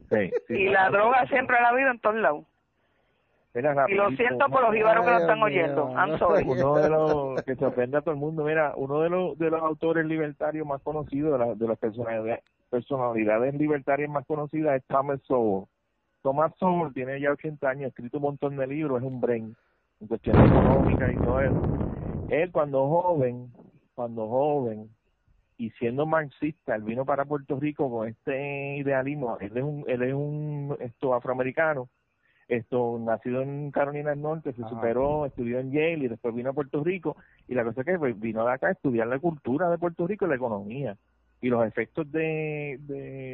[0.10, 2.46] Sí, y la droga siempre la ha habido en todos lados.
[3.88, 5.94] y lo siento por los jibaros que lo están oyendo.
[5.96, 6.44] I'm sorry.
[6.48, 9.62] Uno de los que sorprende a todo el mundo, mira, uno de los de los
[9.62, 15.66] autores libertarios más conocidos, de, de las personalidades, personalidades libertarias más conocidas es Thomas Sowell.
[16.22, 19.56] Thomas Sowell tiene ya 80 años, ha escrito un montón de libros, es un brain
[20.04, 21.62] en cuestiones económicas y todo eso.
[22.30, 23.52] Él cuando joven,
[23.96, 24.90] cuando joven,
[25.58, 30.04] y siendo marxista, él vino para Puerto Rico con este idealismo, él es un, él
[30.04, 31.90] es un esto afroamericano,
[32.48, 36.54] esto nacido en Carolina del Norte, se superó, estudió en Yale y después vino a
[36.54, 37.16] Puerto Rico.
[37.48, 40.06] Y la cosa es que pues, vino de acá a estudiar la cultura de Puerto
[40.06, 40.98] Rico y la economía
[41.44, 42.80] y los efectos de,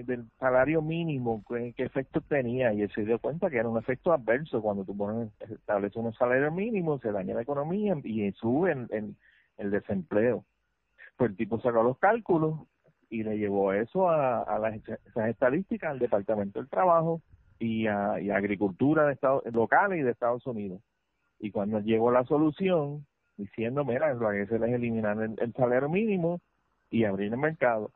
[0.04, 4.12] del salario mínimo, qué, efectos tenía, y él se dio cuenta que era un efecto
[4.12, 9.15] adverso cuando tú pones, estableces un salario mínimo, se daña la economía y sube en,
[9.58, 10.43] el desempleo.
[11.17, 12.62] Pues el tipo sacó los cálculos
[13.12, 17.22] y le llevó eso a, las esas estadísticas al Departamento del Trabajo
[17.60, 20.82] y a, Agricultura de Estado, local y de Estados Unidos.
[21.38, 23.06] Y cuando llegó la solución,
[23.38, 26.41] diciendo, mira, lo que se les eliminar el salario mínimo
[26.89, 27.91] y abrir el mercado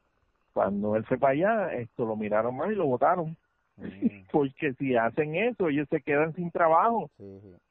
[0.54, 3.36] cuando él fue para allá, esto lo miraron mal y lo votaron.
[3.78, 3.84] Mm.
[4.32, 7.10] Porque si hacen eso, ellos se quedan sin trabajo.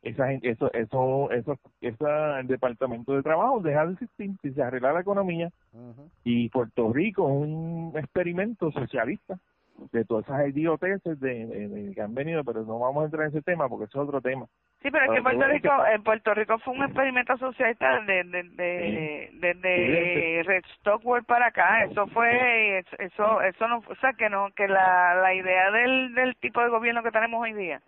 [0.03, 4.63] Esa gente, eso, eso, eso, esa, el departamento de trabajo deja de existir si se
[4.63, 5.51] arregla la economía.
[6.25, 9.39] Y Puerto Rico es un experimento socialista
[9.91, 13.31] de todas esas idioteces de, de, que han venido, pero no vamos a entrar en
[13.31, 14.47] ese tema porque es otro tema.
[14.83, 19.31] Sí, pero es que Puerto Rico, en Puerto Rico fue un experimento socialista desde de,
[19.33, 21.85] de, de, Red Stockwell para acá.
[21.85, 26.35] Eso fue, eso, eso no, o sea, que no, que la, la idea del, del
[26.37, 27.81] tipo de gobierno que tenemos hoy día.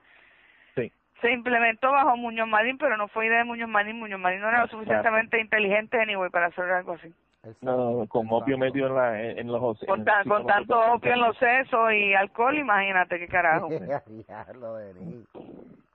[0.76, 0.92] Sí.
[1.20, 3.98] Se implementó bajo Muñoz Marín, pero no fue idea de Muñoz Marín.
[3.98, 7.12] Muñoz Marín no era lo suficientemente inteligente anyway para hacer algo así.
[7.61, 11.92] No, con opio medio en, la, en los Con, con tanto opio en los sesos
[11.92, 13.68] y alcohol, imagínate qué carajo.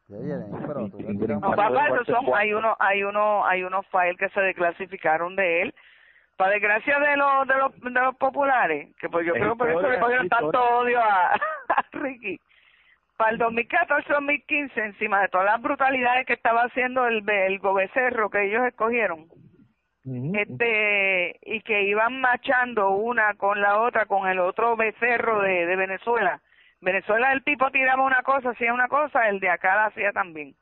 [0.09, 5.75] no, papá, son, hay uno, hay uno, hay unos files que se desclasificaron de él.
[6.35, 9.69] Para desgracia de los, de los, de los populares, que pues yo creo que por
[9.69, 11.37] eso le cogieron tanto odio a,
[11.91, 12.39] Ricky.
[13.17, 18.45] Para el 2014-2015, encima de todas las brutalidades que estaba haciendo el, el gobecerro que
[18.45, 19.27] ellos escogieron,
[20.33, 25.75] este y que iban marchando una con la otra con el otro becerro de, de
[25.75, 26.41] Venezuela.
[26.81, 30.55] Venezuela el tipo tiraba una cosa, hacía una cosa, el de acá la hacía también.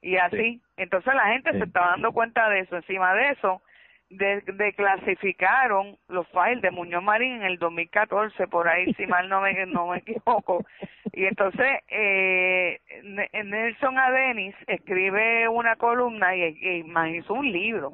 [0.00, 2.76] Y así, entonces la gente se estaba dando cuenta de eso.
[2.76, 3.60] Encima de eso,
[4.08, 9.66] declasificaron los files de Muñoz Marín en el 2014, por ahí, si mal no me,
[9.66, 10.64] no me equivoco.
[11.12, 16.84] Y entonces, eh, Nelson Adenis escribe una columna y, y
[17.16, 17.92] hizo un libro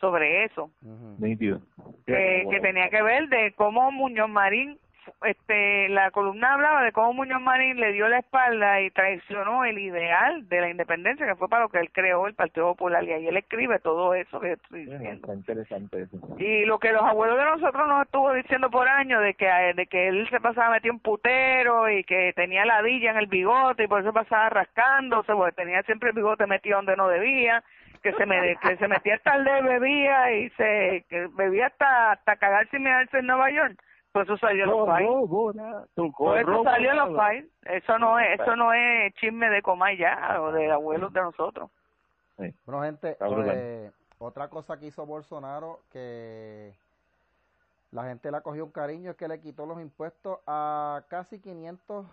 [0.00, 0.70] sobre eso.
[2.06, 4.78] que tenía que ver de cómo Muñoz Marín
[5.24, 9.78] este la columna hablaba de cómo Muñoz Marín le dio la espalda y traicionó el
[9.78, 13.12] ideal de la independencia que fue para lo que él creó el Partido Popular y
[13.12, 15.32] ahí él escribe todo eso que estoy diciendo.
[15.32, 16.18] interesante eso.
[16.38, 19.86] Y lo que los abuelos de nosotros nos estuvo diciendo por años de que de
[19.86, 23.88] que él se pasaba metido un putero y que tenía ladilla en el bigote y
[23.88, 27.62] por eso pasaba rascándose porque tenía siempre el bigote metido donde no debía
[28.02, 32.76] que se me que se metía tarde bebía y se que bebía hasta hasta cagarse
[32.76, 33.78] y mirarse en Nueva York
[34.18, 36.12] pues eso salió en los files.
[36.16, 37.50] Pues eso salió en los files.
[37.62, 41.70] Eso no es, eso no es chisme de coma ya o de abuelos de nosotros.
[42.36, 46.72] Bueno, gente, eh, otra cosa que hizo Bolsonaro que
[47.92, 52.06] la gente le cogió un cariño es que le quitó los impuestos a casi 500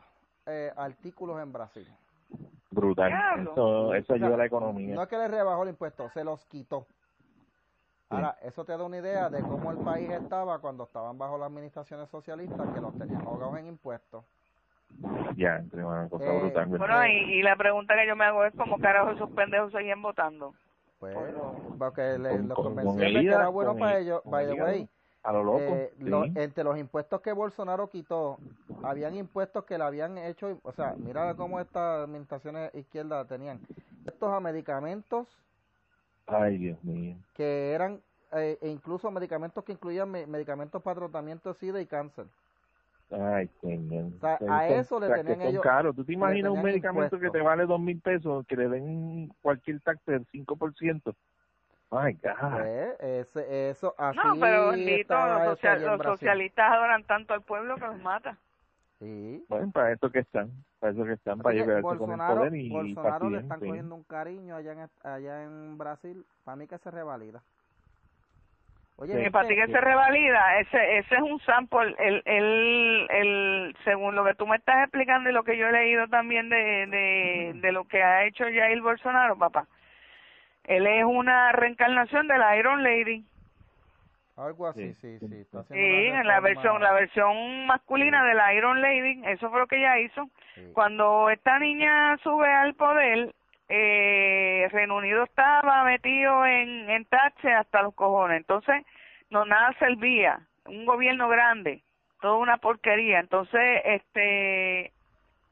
[0.47, 1.87] eh, artículos en Brasil.
[2.71, 3.11] Brutal.
[3.41, 4.95] Eso, eso ayuda a la economía.
[4.95, 6.85] No es que le rebajó el impuesto, se los quitó.
[8.09, 11.47] Ahora, eso te da una idea de cómo el país estaba cuando estaban bajo las
[11.47, 14.23] administraciones socialistas, que los tenían ahogados en impuestos.
[15.35, 16.65] Ya, entre una cosa eh, brutal.
[16.67, 20.53] Bueno, y, la pregunta que yo me hago es cómo carajo esos pendejos seguían votando.
[20.99, 21.15] Pues,
[21.77, 24.21] porque los convenció de que era bueno para ellos.
[24.25, 24.89] By the way,
[25.23, 25.59] a lo loco.
[25.59, 25.91] Eh,
[26.35, 28.37] entre los impuestos que Bolsonaro quitó,
[28.83, 33.59] habían impuestos que le habían hecho, o sea, mira cómo estas administraciones izquierdas tenían.
[34.05, 35.27] Estos a medicamentos
[36.27, 37.17] Ay, Dios mío.
[37.33, 38.01] Que eran
[38.33, 42.25] eh, e incluso medicamentos que incluían medicamentos para tratamiento de SIDA y cáncer.
[43.11, 44.11] Ay, señor.
[44.15, 45.63] O sea, a eso le tenían ellos.
[45.63, 45.93] Caro.
[45.93, 49.79] ¿Tú te imaginas un medicamento que te vale dos mil pesos, que le den cualquier
[49.81, 51.15] tax del 5%?
[51.91, 52.51] Ay, God.
[52.51, 57.85] Pues, ese, eso, así no, pero bendito, los, los socialistas adoran tanto al pueblo que
[57.85, 58.37] los mata.
[59.05, 59.45] Sí.
[59.49, 62.69] Bueno, para eso que están, para eso que están, para llevarse con el poder y
[62.69, 66.89] Bolsonaro le están cogiendo un cariño allá en, allá en Brasil, para mí que se
[66.89, 67.43] revalida.
[68.97, 74.15] Oye, para ti que se revalida, ese ese es un sample, el, el, el, según
[74.15, 77.59] lo que tú me estás explicando y lo que yo he leído también de, de,
[77.61, 79.67] de lo que ha hecho Jair Bolsonaro, papá.
[80.63, 83.23] Él es una reencarnación de la Iron Lady.
[84.37, 85.45] Algo así, sí, sí.
[85.69, 89.77] Sí, en la versión, la versión masculina de la Iron Lady, eso fue lo que
[89.77, 90.29] ella hizo.
[90.73, 93.33] Cuando esta niña sube al poder,
[93.69, 98.37] eh, Reino Unido estaba metido en, en tache hasta los cojones.
[98.37, 98.85] Entonces,
[99.29, 100.39] no nada servía.
[100.65, 101.81] Un gobierno grande,
[102.19, 103.19] toda una porquería.
[103.19, 104.91] Entonces, este,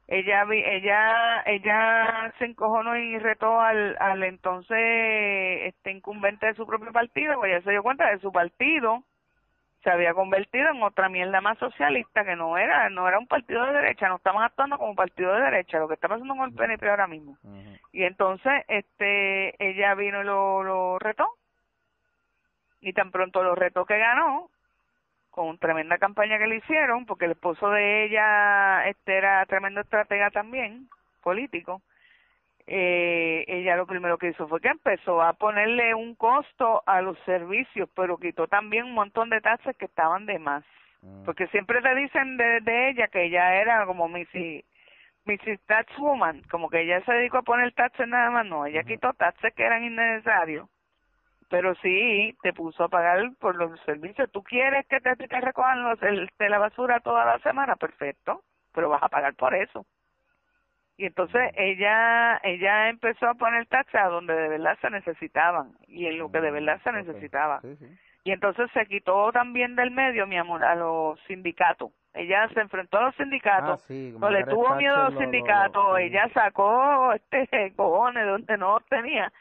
[0.08, 4.78] ella ella ella se encojonó y retó al al entonces
[5.66, 9.04] este incumbente de su propio partido pues ella se dio cuenta de su partido.
[9.84, 13.66] Se había convertido en otra mierda más socialista que no era no era un partido
[13.66, 16.56] de derecha no estaban actuando como partido de derecha lo que está pasando con el
[16.56, 17.38] PNP ahora mismo.
[17.92, 21.28] Y entonces este ella vino y lo, lo retó.
[22.82, 24.50] Y tan pronto lo retó que ganó
[25.34, 30.30] con tremenda campaña que le hicieron, porque el esposo de ella este era tremendo estratega
[30.30, 30.88] también,
[31.24, 31.82] político.
[32.68, 37.18] Eh, ella lo primero que hizo fue que empezó a ponerle un costo a los
[37.26, 40.64] servicios, pero quitó también un montón de tasas que estaban de más.
[41.02, 41.24] Mm.
[41.26, 44.64] Porque siempre te dicen de, de ella que ella era como Missy,
[45.26, 45.60] Mrs.
[45.66, 49.14] Tax Woman, como que ella se dedicó a poner taxes nada más, no, ella quitó
[49.14, 50.70] taxes que eran innecesarios
[51.54, 54.28] pero sí te puso a pagar por los servicios.
[54.32, 57.76] ¿Tú quieres que te, te recojan los, el, de la basura toda la semana?
[57.76, 58.42] Perfecto,
[58.74, 59.86] pero vas a pagar por eso.
[60.98, 66.08] Y entonces ella ella empezó a poner taxas a donde de verdad se necesitaban y
[66.08, 67.62] en lo que de verdad se necesitaba.
[68.24, 71.92] Y entonces se quitó también del medio, mi amor, a los sindicatos.
[72.16, 76.28] Ella se enfrentó a los sindicatos, ah, no le tuvo miedo a los sindicatos, ella
[76.34, 79.32] sacó este cojones donde no tenía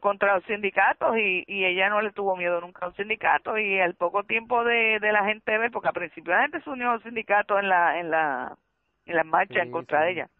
[0.00, 3.78] contra los sindicatos y, y ella no le tuvo miedo nunca a los sindicatos y
[3.80, 6.90] al poco tiempo de, de la gente ver porque al principio la gente se unió
[6.90, 8.56] a los sindicatos en la en la
[9.06, 10.30] en la marcha en contra de ella.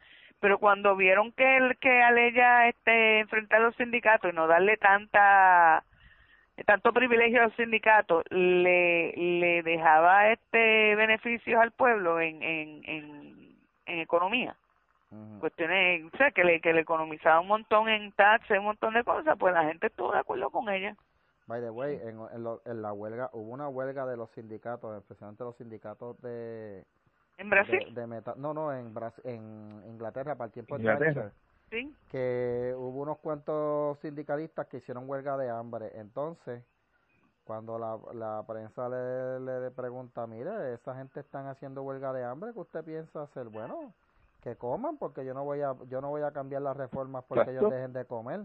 [0.41, 4.47] Pero cuando vieron que el, que al ella este enfrentar a los sindicatos y no
[4.47, 5.84] darle tanta
[6.66, 13.57] tanto privilegio a los sindicatos le le dejaba este beneficios al pueblo en en en,
[13.86, 14.55] en economía
[15.41, 19.05] cuestiones, o sea, que le, que le economizaba un montón en taxes, un montón de
[19.05, 20.97] cosas, pues la gente estuvo de acuerdo con ella.
[21.47, 24.97] By the way, en, en, lo- en la huelga, hubo una huelga de los sindicatos,
[24.99, 26.85] especialmente los sindicatos de...
[27.39, 27.95] ¿En de, Brasil?
[27.95, 31.15] de meta- no, no, en, Bras- en Inglaterra, para el tiempo de Inglaterra.
[31.15, 31.33] Thatcher,
[31.71, 31.95] Sí.
[32.11, 35.93] que hubo unos cuantos sindicalistas que hicieron huelga de hambre.
[35.95, 36.65] Entonces,
[37.45, 42.53] cuando la, la prensa le, le pregunta, mire, esa gente están haciendo huelga de hambre,
[42.53, 43.49] ¿qué usted piensa hacer?
[43.49, 43.93] Bueno,
[44.41, 47.51] que coman, porque yo no voy a yo no voy a cambiar las reformas porque
[47.51, 48.41] ellos dejen de comer.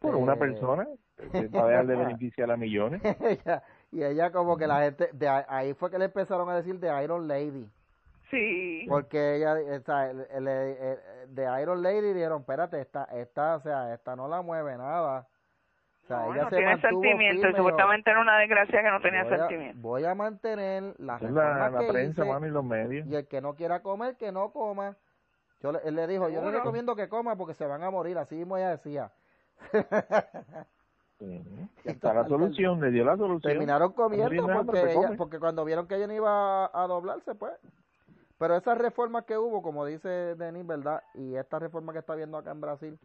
[0.00, 0.88] Por una Este, persona,
[1.32, 3.02] que va a dejar de beneficiar a millones.
[3.20, 6.56] ella- y ella como que la gente, de ahí- ahí fue que le empezaron a
[6.56, 7.68] decir de Iron Lady.
[8.30, 8.86] Sí.
[8.88, 14.40] Porque ella, el- de Iron Lady dijeron, espérate, esta, esta, o sea, esta no la
[14.42, 15.26] mueve nada.
[16.06, 17.48] O sea, No, ella no se tiene sentimiento.
[17.48, 19.78] Y supuestamente era una desgracia que no tenía voy a- sentimiento.
[19.80, 23.06] Voy a mantener las la, la que prensa, hice, y los medios.
[23.08, 24.96] y el que no quiera comer, que no coma.
[25.62, 26.58] Yo le, él le dijo, yo le Seguro.
[26.58, 29.10] recomiendo que coma porque se van a morir, así mismo ella decía.
[31.18, 31.42] Sí.
[31.84, 33.50] Está la solución, le dio la solución.
[33.52, 37.52] Terminaron comiendo porque, ella- porque cuando vieron que ella no iba a, a doblarse, pues.
[38.38, 41.02] Pero esas reformas que hubo, como dice Denis, ¿verdad?
[41.14, 42.98] Y esta reforma que está viendo acá en Brasil,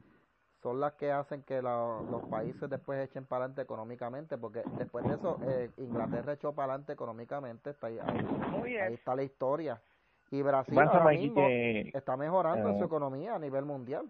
[0.61, 5.05] son las que hacen que la- los países después echen para adelante económicamente, porque después
[5.07, 9.81] de eso, eh, Inglaterra echó para adelante económicamente, está ahí, ahí, está la historia.
[10.29, 13.65] Y Brasil Pasa, ahora Mikey, mismo que está mejorando en su eh, economía a nivel
[13.65, 14.09] mundial.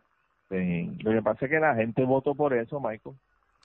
[0.49, 3.16] sí, lo que pasa es que la gente votó por eso, Michael.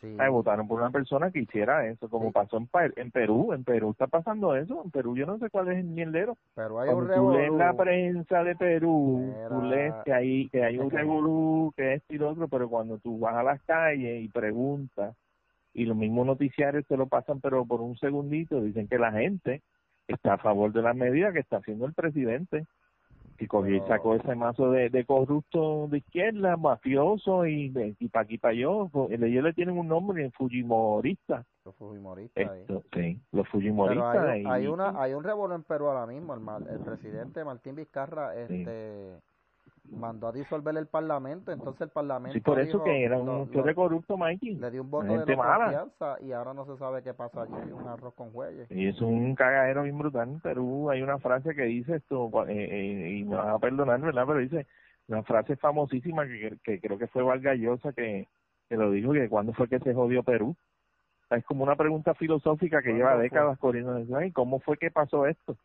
[0.00, 0.14] Sí.
[0.30, 2.32] Votaron por una persona que hiciera eso, como Sí.
[2.32, 3.52] pasó en, Perú.
[3.54, 4.82] En Perú está pasando eso.
[4.84, 6.36] En Perú yo no sé cuál es el mierdero.
[6.54, 9.76] Pero hay un Cuando tú lees la prensa de Perú, tú Mira.
[9.76, 13.18] lees que hay, que hay un revolú, que esto y lo otro, pero cuando tú
[13.18, 15.16] vas a las calles y preguntas,
[15.72, 19.62] y los mismos noticiarios te lo pasan, pero por un segundito, dicen que la gente
[20.08, 22.66] está a favor de las medidas que está haciendo el presidente.
[23.38, 28.08] Y cogió y Pero- sacó ese mazo de, de corrupto de izquierda, mafioso y, y
[28.08, 28.90] pa' aquí pa' yo.
[29.10, 31.44] Ellos le tienen un nombre, Fujimorista.
[31.64, 32.60] Los fujimoristas ahí.
[32.60, 34.28] Esto, sí, los Pero Fujimoristas.
[34.46, 38.64] hay, una hay un revuelo en Perú ahora mismo el, el presidente Martín Vizcarra Sí.
[39.92, 43.26] Mandó a disolver el parlamento entonces el parlamento Sí, por eso dijo- que era un
[43.26, 44.56] lo- de corrupto, Mikey.
[44.56, 45.64] le dio un voto de no mala.
[45.64, 48.88] confianza y ahora no se sabe qué pasó allí hay un arroz con jueyes Y
[48.88, 50.28] es un cagadero bien brutal.
[50.28, 54.00] En Perú hay una frase que dice esto, eh, eh, y me van a perdonar,
[54.00, 54.24] ¿verdad?
[54.26, 54.66] Pero dice
[55.08, 58.26] una frase famosísima que, que creo que fue Vargallosa que,
[58.68, 60.56] que lo dijo, que cuándo fue que se jodió Perú.
[61.30, 63.96] Es como una pregunta filosófica que ¿Cuándo lleva décadas corriendo.
[64.16, 65.56] Ay, ¿Cómo fue que pasó esto?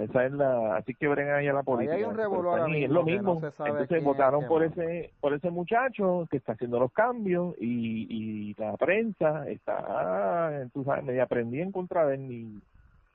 [0.00, 1.96] Esa es la, así que ahí a la política.
[1.96, 3.40] hay un ahora es lo no mismo.
[3.64, 4.66] Entonces votaron por no.
[4.68, 8.06] ese por ese muchacho que está haciendo los cambios y,
[8.50, 12.62] y la prensa está, tú sabes, media prendida en contra de él y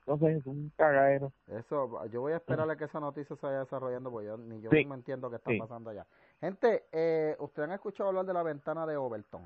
[0.06, 1.32] no sé, es un cagadero.
[1.48, 4.60] eso yo voy a esperar a que esa noticia se vaya desarrollando porque yo ni
[4.60, 4.84] yo Sí.
[4.84, 5.58] me entiendo qué está Sí.
[5.58, 6.04] pasando allá
[6.40, 9.42] gente eh, ustedes han escuchado hablar de la ventana de Overton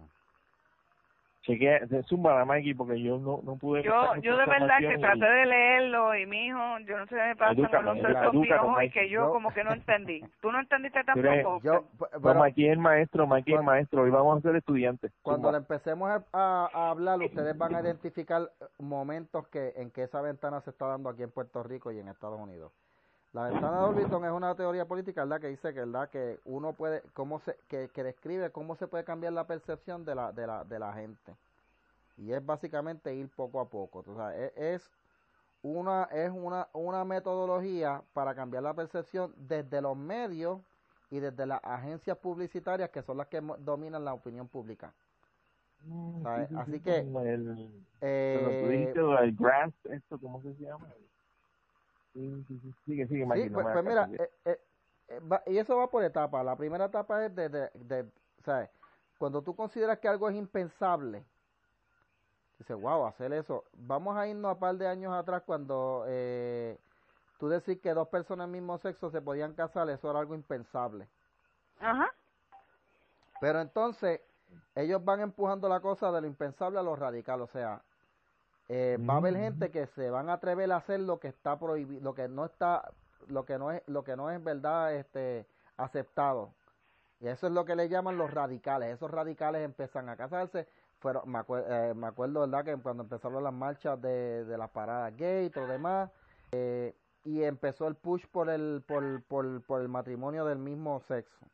[1.49, 3.83] Chequea, zumba Mikey, porque yo no, no pude...
[3.83, 7.17] Yo, yo de verdad que traté y- de leerlo y mi hijo, yo no sé
[7.17, 7.97] qué me pasa Edúcame, con los
[8.85, 10.21] y que yo Yo- como que no entendí.
[10.43, 11.61] ¿Tú no entendiste tampoco?
[11.63, 15.11] yo No, pero- Mikey es el maestro, Mikey es maestro, hoy vamos a ser estudiantes.
[15.23, 18.43] Cuando le empecemos a, a- a hablar, ustedes van a identificar
[18.79, 22.09] momentos que en que esa ventana se está dando aquí en Puerto Rico y en
[22.09, 22.73] Estados Unidos.
[23.33, 25.41] La ventana de Overton es una teoría política, ¿verdad?
[25.41, 26.09] Que dice que, ¿verdad?
[26.09, 30.15] Que uno puede, cómo se, que, que describe cómo se puede cambiar la percepción de
[30.15, 31.37] la, de la, de la gente.
[32.17, 34.03] Y es básicamente ir poco a poco.
[34.07, 34.91] O sea, es, es
[35.63, 40.61] una, es una, una metodología para cambiar la percepción desde los medios
[41.11, 44.93] y desde las agencias publicitarias que son las que dominan la opinión pública.
[45.85, 46.49] Mm, ¿sabes?
[46.49, 50.89] sí, sí, Así sí, que, el, Eh, del grass, esto, ¿cómo se llama?
[52.19, 53.45] Sí, sí, sí, sigue, sigue, Mikey.
[53.45, 54.59] Sí, no pues, pues mira, eh, eh,
[55.09, 56.45] eh, va- y eso va por etapas.
[56.45, 58.11] La primera etapa es de, de, de,
[58.45, 58.71] ¿sabes?
[59.19, 61.25] Cuando tú consideras que algo es impensable,
[62.59, 63.63] dices, wow, hacer eso.
[63.73, 66.77] Vamos a irnos a par de años atrás cuando eh,
[67.39, 71.07] tú decís que dos personas del mismo sexo se podían casar, eso era algo impensable.
[71.79, 72.13] Ajá.
[73.41, 74.21] Pero entonces,
[74.75, 77.81] ellos van empujando la cosa de lo impensable a lo radical, o sea,
[78.69, 79.41] eh, va a haber Mm.
[79.41, 82.45] gente que se van a atrever a hacer lo que está prohibido, lo que no
[82.45, 82.91] está,
[83.29, 85.47] lo que no es, lo que no es verdad, este,
[85.77, 86.53] aceptado.
[87.21, 88.95] Y eso es lo que le llaman los radicales.
[88.95, 90.69] Esos radicales empiezan a casarse.
[91.01, 92.65] Fueron, me, acue- eh, me acuerdo, ¿verdad?
[92.65, 96.11] Que cuando empezaron las marchas de, de las paradas gay y todo demás,
[96.53, 96.95] eh,
[97.25, 101.45] y empezó el push por el, por, por, por el matrimonio del mismo sexo.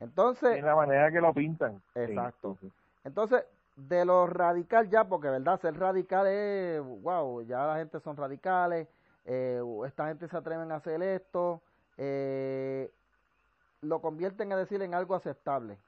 [0.00, 1.80] Entonces, Es la manera que lo pintan.
[1.94, 2.56] Exacto.
[2.60, 2.70] sí.
[3.04, 3.44] entonces,
[3.76, 8.88] de lo radical ya, porque verdad, ser radical es, wow, ya la gente son radicales,
[9.24, 11.62] eh, esta gente se atreven a hacer esto,
[11.96, 12.92] eh,
[13.80, 15.78] lo convierten a decir en algo aceptable.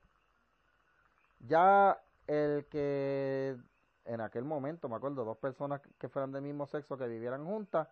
[1.41, 3.57] Ya el que
[4.05, 7.89] en aquel momento, me acuerdo, dos personas que fueran del mismo sexo que vivieran juntas,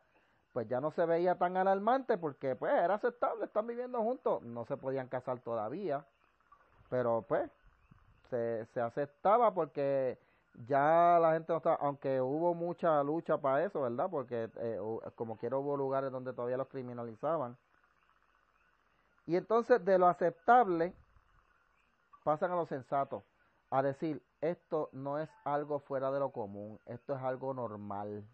[0.53, 4.65] pues ya no se veía tan alarmante porque pues era aceptable, están viviendo juntos, no
[4.65, 6.05] se podían casar todavía,
[6.89, 7.51] pero pues
[8.35, 10.19] se, se aceptaba porque
[10.67, 14.09] ya la gente no estaba, aunque hubo mucha lucha para eso, ¿verdad?
[14.11, 14.79] Porque eh,
[15.15, 17.57] como quiera hubo lugares donde todavía los criminalizaban.
[19.27, 20.93] Y entonces de lo aceptable
[22.25, 23.23] pasan a lo sensato,
[23.71, 28.25] a decir, esto no es algo fuera de lo común, esto es algo normal.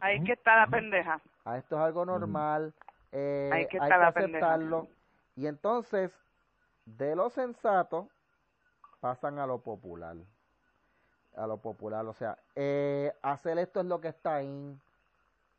[0.00, 1.20] Ahí que está la pendeja.
[1.44, 2.74] A esto es algo normal,
[3.12, 4.88] eh, hay que, aceptarlo.
[5.36, 6.12] Y entonces,
[6.86, 8.08] de lo sensato,
[9.00, 10.16] pasan a lo popular.
[11.36, 14.78] A lo popular, o sea, eh, hacer esto es lo que está ahí.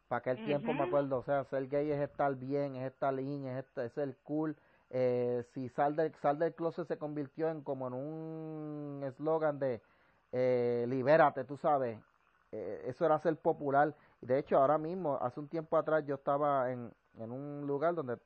[0.07, 3.47] Para aquel tiempo me acuerdo, o sea, ser gay es estar bien, es estar in,
[3.47, 4.57] es, es el cool.
[4.89, 9.81] Eh, si sal del, sal del closet se convirtió en como en un eslogan de
[10.31, 11.99] eh, libérate, tú sabes.
[12.51, 13.95] Eh, eso era ser popular.
[14.21, 18.17] De hecho, ahora mismo, hace un tiempo atrás, yo estaba en, en un lugar donde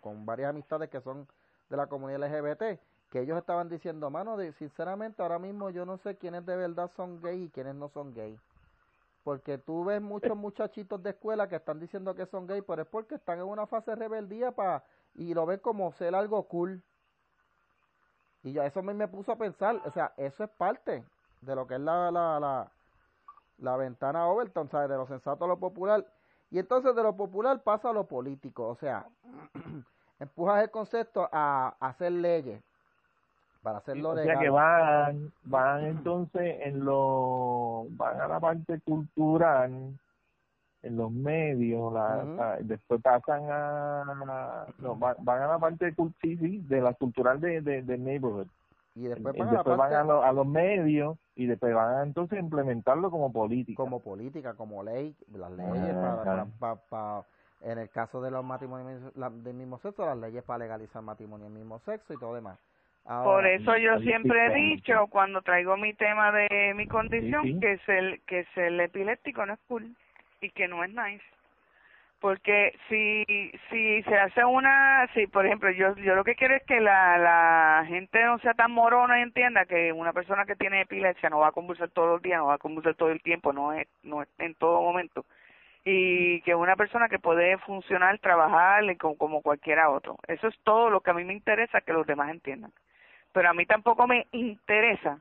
[0.00, 1.26] con, varias amistades que son
[1.68, 2.78] de la comunidad LGBT,
[3.14, 7.22] que ellos estaban diciendo, mano, sinceramente, ahora mismo yo no sé quiénes de verdad son
[7.22, 8.36] gay y quiénes no son gay.
[9.22, 12.88] Porque tú ves muchos muchachitos de escuela que están diciendo que son gay, pero es
[12.88, 14.82] porque están en una fase de rebeldía para
[15.14, 16.82] y lo ven como ser algo cool.
[18.42, 21.04] Y ya eso me, me puso a pensar, o sea, eso es parte
[21.40, 22.72] de lo que es la, la, la,
[23.58, 24.90] la ventana Overton, ¿sabes?
[24.90, 26.04] De lo sensato a lo popular.
[26.50, 29.06] Y entonces de lo popular pasa a lo político, o sea,
[30.18, 32.60] empujas el concepto a, hacer leyes
[33.64, 39.98] para hacerlo o sea que van van entonces en lo van a la parte cultural
[40.84, 46.80] en los medios la, después pasan a no, van, a la parte de, sí, de
[46.80, 48.48] la cultural de, de, neighborhood.
[48.94, 53.82] Y después, van, a, los medios y después van a entonces implementarlo como política.
[53.82, 55.96] Como política, como ley, las leyes
[56.60, 57.24] para, para,
[57.62, 61.54] en el caso de los matrimonios del mismo sexo, las leyes para legalizar matrimonio del
[61.54, 62.58] mismo sexo y todo demás.
[63.06, 67.88] Por eso yo siempre he dicho cuando traigo mi tema de mi condición que es
[67.88, 69.94] el que es el epiléptico no es cool
[70.40, 71.24] y que no es nice.
[72.18, 76.62] Porque si si se hace una si por ejemplo yo yo lo que quiero es
[76.62, 80.80] que la la gente no sea tan morona y entienda que una persona que tiene
[80.80, 83.52] epilepsia no va a convulsar todos los días no va a convulsar todo el tiempo
[83.52, 85.26] no es no es en todo momento.
[85.84, 90.16] Y que una persona que puede funcionar trabajar como, como cualquiera otro.
[90.26, 92.72] Eso es todo lo que a mí me interesa que los demás entiendan
[93.34, 95.18] pero a mí tampoco me interesa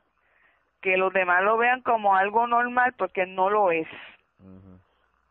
[0.80, 3.88] que los demás lo vean como algo normal porque no lo es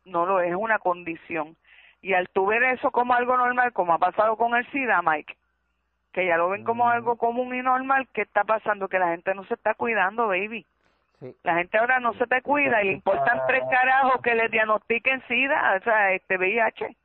[0.05, 1.57] no lo es, es una condición
[2.03, 5.37] y al tú ver eso como algo normal, como ha pasado con el SIDA, Mike,
[6.13, 8.89] que ya lo ven como algo común y normal, ¿qué está pasando?
[8.89, 10.67] Que la gente no se está cuidando, baby.
[11.45, 15.23] La gente ahora no se te cuida y le importan tres carajos que les diagnostiquen
[15.29, 16.97] SIDA, o sea, este VIH.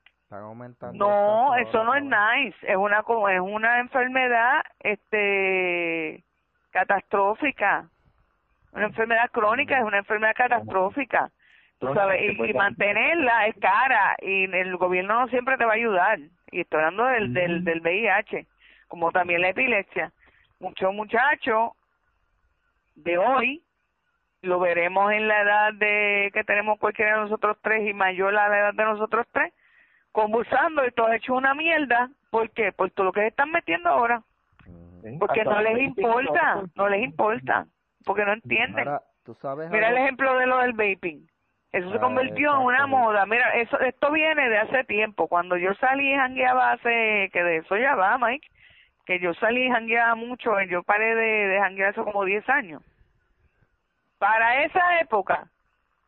[0.93, 2.99] No, eso no es nice, es una
[3.32, 6.23] es una enfermedad este
[6.71, 7.89] catastrófica.
[8.73, 11.32] Una enfermedad crónica es una enfermedad catastrófica.
[11.80, 16.19] Tú sabes, y, mantenerla es cara y el gobierno no siempre te va a ayudar.
[16.51, 18.47] Y estoy hablando del, del, del VIH,
[18.88, 20.11] como también la epilepsia.
[20.59, 21.71] Muchos muchachos
[22.95, 23.63] de hoy,
[24.41, 28.49] lo veremos en la edad de que tenemos cualquiera de nosotros tres y mayor a
[28.49, 29.53] la edad de nosotros tres,
[30.18, 32.09] convulsando y todo hecho una mierda.
[32.32, 32.72] ¿Por qué?
[32.72, 34.24] Por todo lo que se están metiendo ahora.
[35.20, 37.68] Porque no les importa, no les importa,
[38.03, 38.88] porque no entienden.
[39.70, 41.28] Mira el ejemplo de lo del vaping
[41.72, 43.26] eso se ah, convirtió en una moda.
[43.28, 45.28] Mira, eso esto viene de hace tiempo.
[45.28, 48.47] Cuando yo salí y jangueaba hace, que de eso ya va, Mike,
[49.05, 52.82] que yo salí y jangueaba mucho, yo paré de, de janguear eso como 10 años.
[54.18, 55.47] Para esa época,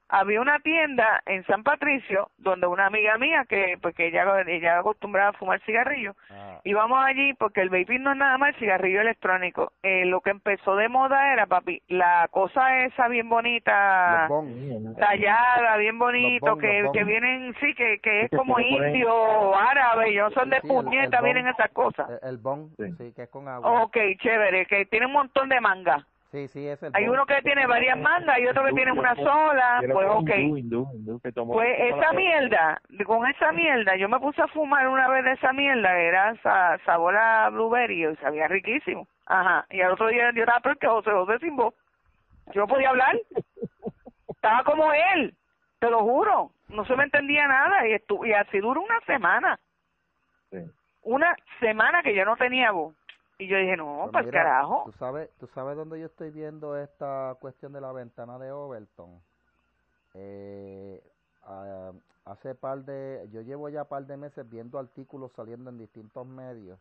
[0.09, 4.79] había una tienda en San Patricio donde una amiga mía que pues que ella ella
[4.79, 6.59] acostumbraba a fumar cigarrillos ah.
[6.63, 9.71] íbamos allí porque el vaping no es nada más el cigarrillo electrónico.
[9.83, 14.27] Eh, lo que empezó de moda era papi la cosa esa bien bonita
[14.97, 20.31] tallada bien bonito que que vienen sí que que es como indio o árabe yo
[20.31, 22.09] son de puñeta vienen esas cosas.
[22.23, 23.13] El, bong sí.
[23.15, 23.83] que es con agua.
[23.83, 27.65] Okay chévere que tiene un montón de manga Sí, sí, es Hay uno que tiene
[27.65, 29.81] varias mangas y otro que tiene una sola.
[29.91, 30.29] Pues, ok.
[31.47, 35.51] Pues esa mierda, con esa mierda, yo me puse a fumar una vez de esa
[35.53, 36.35] mierda, era
[36.85, 39.07] sabor a blueberry y sabía riquísimo.
[39.25, 39.65] Ajá.
[39.71, 41.73] Y al otro día yo estaba porque José José sin voz.
[42.53, 43.19] Yo no podía hablar.
[44.27, 45.33] Estaba como él,
[45.79, 46.51] te lo juro.
[46.67, 49.59] No se me entendía nada y, y así duró una semana.
[51.01, 52.98] Una semana que yo no tenía voz
[53.39, 54.83] Y yo dije, no, Pues pues mira, carajo.
[54.85, 59.21] ¿tú sabes, ¿Tú sabes dónde yo estoy viendo esta cuestión de la ventana de Overton?
[60.13, 61.01] Eh,
[61.45, 61.91] ah,
[62.25, 63.27] hace par de...
[63.31, 66.77] Yo llevo ya par de meses viendo artículos saliendo en distintos medios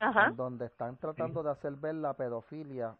[0.00, 0.26] Ajá.
[0.26, 2.96] en donde están tratando de hacer ver la pedofilia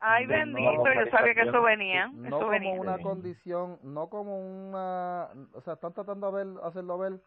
[0.00, 2.06] Ay, bendito, no yo sabía que eso venía.
[2.06, 2.80] no Eso como venía.
[2.80, 3.02] una Sí.
[3.02, 7.20] condición, no como una, o sea, están tratando de ver, hacerlo ver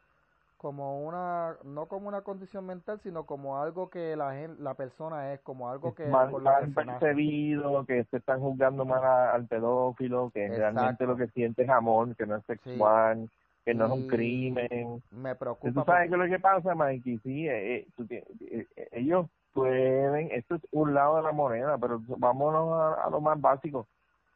[0.62, 5.34] como una, no como una condición mental, sino como algo que la gente, la persona
[5.34, 10.30] es, como algo que mal, mal percibido, que se están juzgando mal a- al pedófilo,
[10.32, 10.60] que Exacto.
[10.60, 13.28] realmente lo que siente es amor, que no es sexual,
[13.66, 15.02] que no es un crimen.
[15.10, 17.18] Me ¿Tú preocupa sabes qué porque- es lo que pasa, Mikey?
[17.24, 21.76] Sí, eh, eh, tú eh, eh, ellos pueden, esto es un lado de la moneda,
[21.80, 23.88] pero vámonos a, a lo más básico.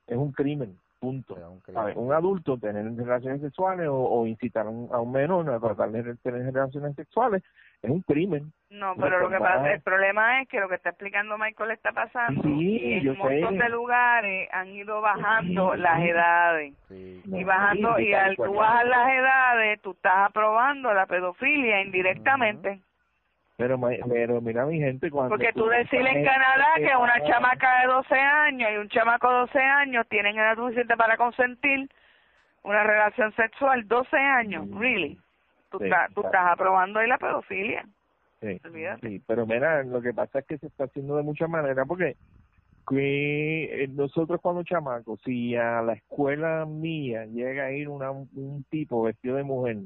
[0.07, 1.35] Es un crimen, punto.
[1.35, 1.81] Un crimen.
[1.81, 1.95] ¿Sabes?
[1.97, 5.89] Un adulto tener relaciones sexuales o, o incitar a un, a un menor a tratar
[5.91, 7.43] de tener relaciones sexuales
[7.81, 8.51] es un crimen.
[8.71, 11.91] No, pero lo que pasa, el problema es que lo que está explicando Michael está
[11.91, 13.63] pasando Sí, y en yo un montón sé.
[13.63, 16.73] de lugares han ido bajando las edades.
[16.89, 21.81] Sí, Y bajando, sí, y al tú bajar las edades, tú estás aprobando la pedofilia
[21.81, 22.79] indirectamente.
[23.57, 23.77] Pero
[24.41, 28.69] mira mi gente, cuando Porque tú decirle en Canadá que una chamaca de 12 años
[28.73, 31.89] y un chamaco de 12 años tienen edad suficiente para consentir
[32.63, 34.79] una relación sexual, 12 años, Mm.
[34.79, 35.19] really.
[35.71, 36.25] Tú, Sí, estás, tú exacto.
[36.27, 37.85] estás aprobando ahí la pedofilia.
[38.41, 38.59] Sí,
[39.01, 42.15] sí, pero mira, lo que pasa es que se está haciendo de muchas maneras porque
[42.87, 48.63] que, eh, nosotros cuando chamacos, si a la escuela mía llega a ir una, un
[48.69, 49.77] tipo vestido de mujer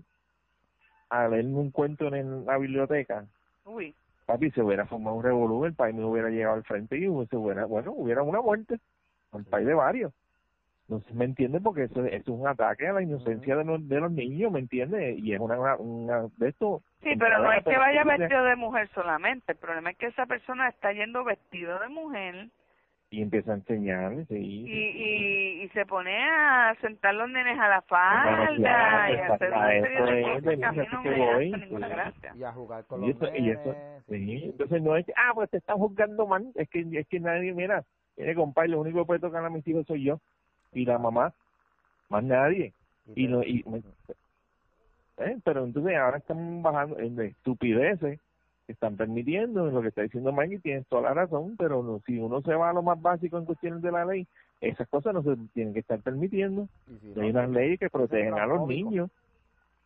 [1.09, 3.25] a leerme un cuento en la biblioteca,
[3.69, 3.95] Uy,
[4.25, 7.35] papi, se hubiera formado un revolú, el país me hubiera llegado al frente y se
[7.35, 8.79] hubiera, bueno, hubiera una muerte,
[9.33, 10.13] el país de varios.
[10.87, 11.61] No ¿me entiendes?
[11.63, 14.59] Porque eso, eso es un ataque a la inocencia de, los, de los niños, ¿me
[14.59, 15.19] entiendes?
[15.19, 16.81] Y es una, una, una de esto.
[17.03, 19.51] Sí, pero no es que vaya vestido de mujer solamente.
[19.51, 22.49] El problema es que esa persona está yendo vestido de mujer
[23.11, 24.35] Y empieza a enseñar, sí.
[24.35, 29.17] y, y, y se pone a sentar los nenes a la Bueno, falda claro, y
[29.17, 31.17] a hacer una eso serie de es, cosas que a mí de no que me
[31.17, 31.93] voy, hace ninguna sí.
[31.93, 32.33] gracia.
[32.37, 34.43] y a jugar con Y los eso, y eso, nenes, sí.
[34.45, 37.51] Entonces no es que, ah, pues te están juzgando mal, es que, es que nadie,
[37.53, 37.83] mira,
[38.15, 40.19] tiene compadre, lo único que puede tocar a mis hijos soy yo
[40.73, 41.33] y la mamá,
[42.09, 42.73] más nadie.
[43.15, 43.81] Y, lo, y me-
[45.25, 45.37] ¿eh?
[45.43, 48.19] pero entonces ahora están bajando en de estupideces
[48.71, 52.41] están permitiendo lo que está diciendo Mikey tienes toda la razón pero no, si uno
[52.41, 54.27] se va a lo más básico en cuestiones de la ley
[54.61, 56.67] esas cosas no se tienen que estar permitiendo
[57.01, 58.89] si no, hay unas leyes que protegen a los transfóbico.
[58.89, 59.09] niños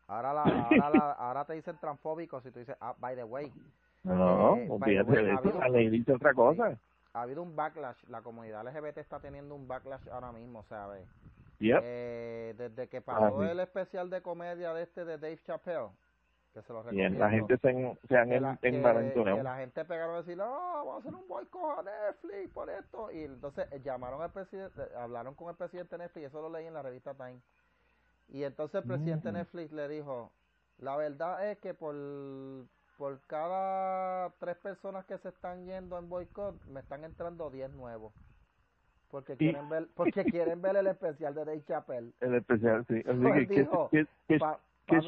[0.07, 3.51] Ahora, la, ahora, la- ahora te dicen transfóbicos si tú dices, ah, by the way,
[4.03, 6.77] no Eh, olvídate way, de eso la ley dice otra cosa
[7.13, 11.05] ha habido un backlash, la comunidad LGBT está teniendo un backlash ahora mismo, ¿sabes?
[11.59, 11.79] Yep.
[11.83, 13.49] Eh, desde que pasó sí.
[13.49, 15.89] el especial de comedia de este de Dave Chappelle,
[16.53, 17.19] que se lo y recomiendo.
[17.19, 19.37] la gente se, en- se han que que- envalentonado.
[19.37, 22.69] que la gente pegaron a decir, no, vamos a hacer un boicot a Netflix por
[22.69, 23.11] esto.
[23.11, 26.49] Y entonces eh, llamaron al presidente, eh, hablaron con el presidente de Netflix, eso lo
[26.49, 27.39] leí en la revista Time.
[28.29, 29.35] Y entonces el presidente de Mm.
[29.35, 30.31] Netflix le dijo,
[30.77, 31.95] la verdad es que por,
[32.97, 38.13] por cada tres personas que se están yendo en boicot, me están entrando diez nuevos.
[39.09, 40.23] Porque quieren ver, porque
[40.57, 42.13] quieren ver el especial de Dave Chappelle.
[42.21, 45.01] el especial sí así Pues que kiss, dijo, kiss, kiss, Pa- pa' mí-.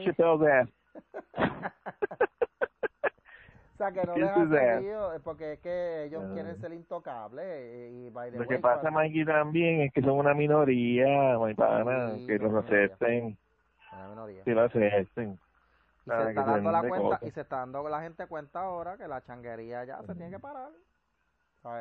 [3.73, 6.31] O sea, que no ¿Qué les lío, eh, porque es que ellos Ah.
[6.33, 7.91] quieren ser intocables.
[7.91, 11.37] Y, by the Lo way, que pasa, cuando- Mikey, también es que son una minoría,
[11.37, 13.37] mi pana, Sí, que los acepten,
[13.91, 14.43] Una minoría.
[14.43, 15.37] que lo acepten.
[16.05, 17.23] Y se está dando la de cuenta, cosas.
[17.23, 20.39] y se está dando la gente cuenta ahora que la changuería ya se tiene que
[20.39, 20.69] parar.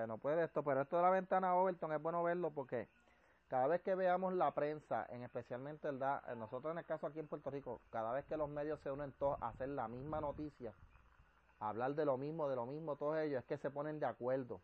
[0.08, 2.88] No puede esto, pero esto de la ventana Overton es bueno verlo porque
[3.54, 7.06] cada vez que veamos la prensa, en especialmente el da- eh, nosotros en el caso
[7.06, 9.86] aquí en Puerto Rico, cada vez que los medios se unen todos a hacer la
[9.86, 10.72] misma noticia,
[11.60, 14.06] a hablar de lo mismo, de lo mismo, todos ellos, es que se ponen de
[14.06, 14.60] acuerdo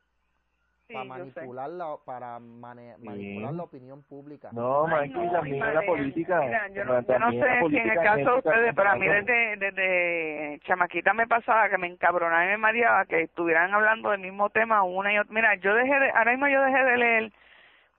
[0.89, 3.05] Sí, para manipular la, para mane- Sí.
[3.05, 4.51] manipular la opinión pública.
[4.51, 6.41] No, Ay, Mikey, no, también la política.
[6.41, 9.57] Mira, yo no, yo sé si en el caso de ustedes, pero a mí desde,
[9.57, 14.51] desde chamaquita me pasaba que me encabronaba y me mareaba que estuvieran hablando del mismo
[14.51, 15.33] tema una y otra.
[15.33, 17.33] Mira, yo dejé de, ahora mismo yo dejé de leer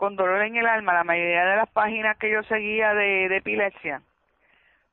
[0.01, 3.37] con dolor en el alma la mayoría de las páginas que yo seguía de, de
[3.37, 4.01] epilepsia.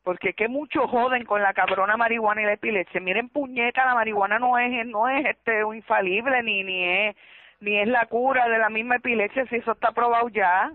[0.05, 3.01] Porque que mucho joden con la cabrona marihuana y la epilepsia.
[3.01, 7.17] Miren, puñeta, la marihuana no es, no es este un infalible ni ni es
[7.61, 10.73] ni es la cura de la misma epilepsia, si eso está probado ya.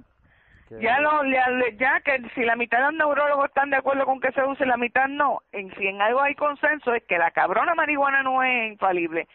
[0.81, 1.45] Ya lo, ya,
[1.77, 4.65] ya que si la mitad de los neurólogos están de acuerdo con que se use,
[4.65, 5.43] la mitad no.
[5.51, 9.27] En si en algo hay consenso es que la cabrona marihuana no es infalible,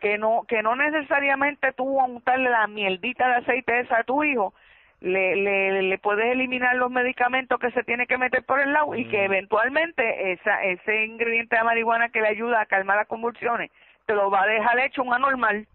[0.00, 4.22] que no que no necesariamente tú a untarle la mierdita de aceite esa a tu
[4.24, 4.52] hijo
[5.00, 8.94] le, le, le puedes eliminar los medicamentos que se tiene que meter por el lado
[8.94, 9.32] y que Mm.
[9.32, 13.70] eventualmente esa ese ingrediente de marihuana que le ayuda a calmar las convulsiones
[14.06, 15.66] te lo va a dejar hecho un anormal,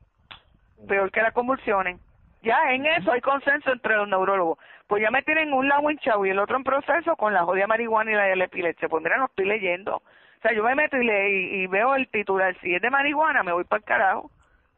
[0.87, 1.99] peor que las convulsiones.
[2.41, 4.57] Ya en eso hay consenso entre los neurólogos.
[4.87, 7.67] Pues ya me tienen un lado hinchado y el otro en proceso con la jodida
[7.67, 8.89] marihuana y la, la epilepsia.
[8.89, 10.01] Pues mira, no estoy leyendo.
[10.41, 12.57] O sea, yo me meto y, le, y, veo el titular.
[12.61, 14.31] Si es de marihuana, me voy para el carajo.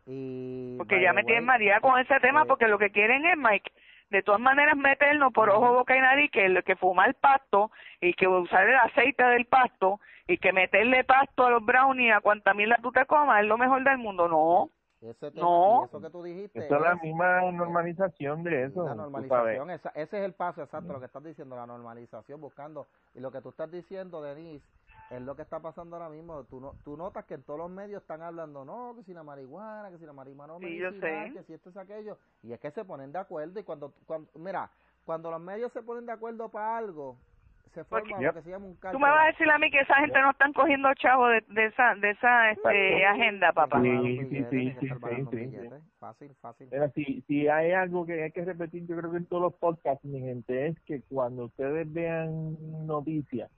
[0.06, 3.38] Y, porque ya me tienen maría con ese tema, eh, porque lo que quieren es,
[3.38, 3.72] Mike,
[4.10, 8.28] de todas maneras meternos por ojo, boca y nariz, que, que fumar pasto y que
[8.28, 12.78] usar el aceite del pasto y que meterle pasto a los brownies a cuanta mierda
[12.82, 14.28] tú te comas es lo mejor del mundo.
[14.28, 14.70] No.
[15.36, 15.86] no.
[15.86, 16.60] eso que tú dijiste.
[16.60, 18.84] Eso es la misma normalización de eso.
[18.84, 22.88] La normalización, ese es el paso exacto, lo que estás diciendo, la normalización, buscando.
[23.16, 24.66] Y lo que tú estás diciendo, Denise,
[25.16, 26.44] es lo que está pasando ahora mismo.
[26.46, 29.24] Tú, no, tú notas que en todos los medios están hablando, no, que si la
[29.24, 30.80] marihuana, que si la marihuana no sí,
[31.34, 32.18] que si esto es aquello.
[32.42, 34.70] Y es que se ponen de acuerdo y cuando, cuando mira,
[35.06, 37.18] cuando los medios se ponen de acuerdo para algo,
[37.74, 39.80] se forma lo que se llama un Tú me vas a decir a mí que
[39.80, 43.82] esa gente no están cogiendo chavo de, de esa de esa este, agenda, papá.
[43.82, 44.88] Sí, sí, sí, sí,
[46.00, 46.68] Fácil, fácil.
[46.70, 49.54] Pero si, si hay algo que hay que repetir, yo creo que en todos los
[49.56, 53.50] podcasts, mi gente, es que cuando ustedes vean noticias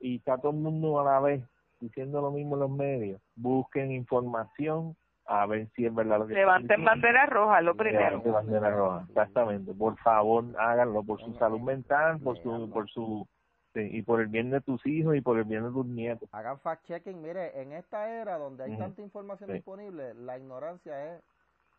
[0.00, 1.42] y está todo el mundo a la vez
[1.80, 6.34] diciendo lo mismo en los medios, busquen información a ver si es verdad lo que
[6.34, 8.18] Levanten bandera roja, lo primero.
[8.18, 9.74] Levanten bandera roja, exactamente.
[9.74, 13.26] Por favor, háganlo por su salud mental, por su, por su
[13.74, 16.28] y por el bien de tus hijos y por el bien de tus nietos.
[16.32, 17.20] Hagan fact-checking.
[17.20, 21.22] Mire, en esta era donde hay tanta información disponible, la ignorancia es,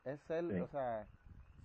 [0.05, 1.07] es ser, o sea,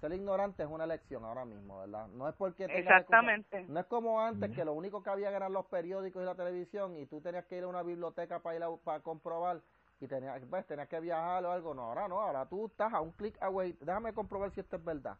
[0.02, 2.08] ser ignorante es una elección ahora mismo, ¿verdad?
[2.08, 3.64] No es porque Exactamente.
[3.68, 6.96] no es como antes que lo único que había eran los periódicos y la televisión
[6.96, 9.60] y tú tenías que ir a una biblioteca para ir a, para comprobar
[10.00, 11.72] y tenías, pues, tenías que viajar o algo.
[11.72, 13.76] No, ahora no, ahora tú estás a un clic away.
[13.80, 15.16] Déjame comprobar si esto es verdad.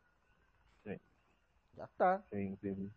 [0.83, 1.01] Sí.
[1.77, 2.25] Ya está.
[2.33, 2.91] Sí, sí,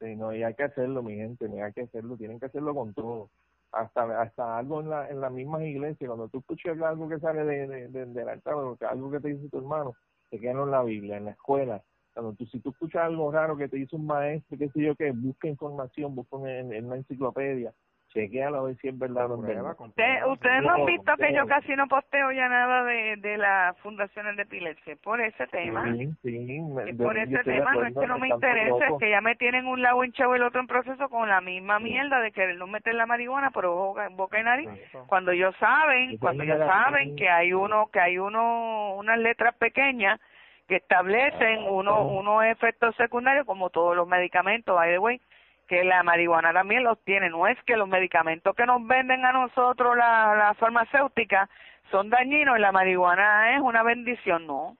[0.00, 0.16] sí.
[0.16, 3.30] no, y hay que hacerlo, mi gente, hay que hacerlo, tienen que hacerlo con todo.
[3.72, 7.44] Hasta hasta algo en la en las mismas iglesias, cuando tú escuchas algo que sale
[7.44, 9.94] de, de, de, del altar, algo que te dice tu hermano,
[10.36, 11.82] en la Biblia, en la escuela.
[12.12, 14.94] Cuando tú, si tú escuchas algo raro que te dice un maestro, qué sé yo,
[14.94, 17.74] que busca información, busca en, en una enciclopedia,
[18.14, 20.32] chequealo a ver si es verdad o no.
[20.32, 24.36] Ustedes no han visto que yo casi no posteo ya nada de, de las fundaciones
[24.36, 25.92] de epilepsia por ese tema.
[25.92, 26.60] Sí, sí.
[26.96, 29.82] por ese tema, no es que no me interese, es que ya me tienen un
[29.82, 32.94] lado hinchado y el otro en proceso con la misma mierda de querer no meter
[32.94, 34.68] la marihuana por boca, boca y nariz.
[35.06, 40.20] Cuando ellos saben, cuando ellos saben que hay uno, que hay uno, unas letras pequeñas
[40.68, 45.20] que establecen uno, unos efectos secundarios como todos los medicamentos, by the way,
[45.66, 47.30] que la marihuana también los tiene.
[47.30, 51.48] No es que los medicamentos que nos venden a nosotros la, la farmacéutica
[51.90, 54.46] son dañinos y la marihuana es una bendición.
[54.46, 54.76] No,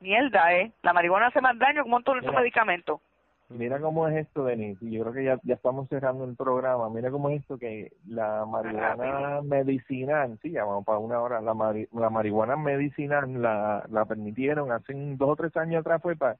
[0.00, 0.72] mierda, ¿eh?
[0.82, 3.00] La marihuana hace más daño que un montón de medicamentos.
[3.48, 6.90] Mira cómo es esto, Denis, yo creo que ya, ya estamos cerrando el programa.
[6.90, 11.54] Mira cómo es esto que la marihuana medicinal, sí, ya vamos para una hora, la,
[11.92, 16.36] la marihuana medicinal la, la permitieron hace dos o tres años atrás, fue para,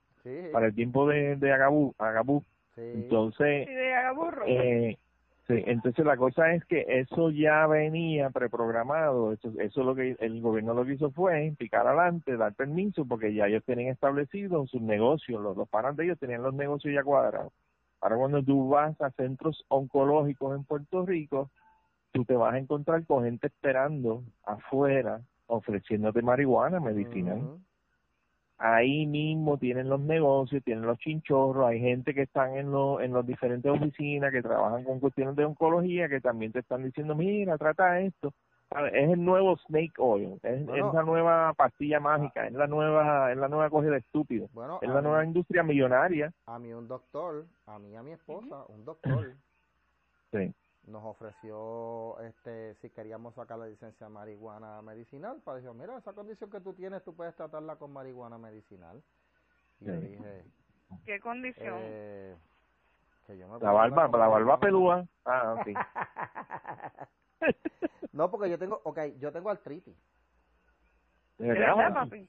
[0.52, 2.42] para el tiempo de, de Agabú, Agabú
[2.76, 3.68] entonces,
[4.46, 4.98] eh,
[5.46, 10.40] sí, entonces la cosa es que eso ya venía preprogramado, eso, eso lo que el
[10.40, 14.82] gobierno lo que hizo fue picar adelante, dar permiso, porque ya ellos tenían establecido sus
[14.82, 17.52] negocios, los, los panas de ellos tenían los negocios ya cuadrados.
[18.00, 21.50] Ahora cuando tú vas a centros oncológicos en Puerto Rico,
[22.12, 27.58] tú te vas a encontrar con gente esperando afuera ofreciéndote marihuana medicinal
[28.58, 33.12] ahí mismo tienen los negocios, tienen los chinchorros, hay gente que están en, los en
[33.12, 37.58] las diferentes oficinas que trabajan con cuestiones de oncología que también te están diciendo, mira,
[37.58, 38.32] trata esto.
[38.92, 43.46] Es el nuevo snake oil, es, la nueva pastilla mágica, es la nueva es la
[43.46, 44.48] nueva cogida estúpido,
[44.82, 46.32] es la nueva industria millonaria.
[46.46, 49.34] A mí un doctor, a mí a mi esposa, un doctor.
[50.32, 50.52] sí
[50.86, 56.12] nos ofreció este si queríamos sacar la licencia de marihuana medicinal para decir mira esa
[56.12, 59.02] condición que tú tienes tú puedes tratarla con marihuana medicinal
[59.80, 60.44] y yo dije
[61.04, 62.36] qué condición eh,
[63.26, 65.06] que yo la barba la barba pelúa.
[65.24, 65.74] Ah sí
[68.12, 69.96] no porque yo tengo okay yo tengo artritis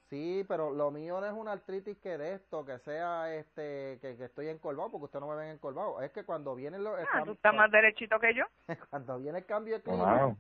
[0.10, 4.18] Sí, pero lo mío no es una artritis que de esto, que sea este, que,
[4.18, 6.01] que estoy encorvado, porque usted no me ven encorvado.
[6.01, 8.43] Es que cuando viene lo, ah, tú estás más derechito que yo.
[8.89, 10.36] cuando viene el cambio de clima,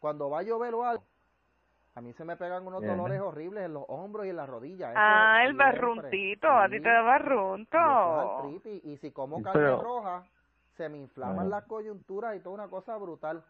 [0.00, 1.04] cuando va a llover o algo,
[1.94, 4.94] a mí se me pegan unos dolores horribles en los hombros y en las rodillas.
[4.96, 7.78] ah, el barruntito, a ti te da barrunto.
[8.84, 10.24] Y, si como carne roja,
[10.76, 13.42] se me inflaman las coyunturas y toda una cosa brutal.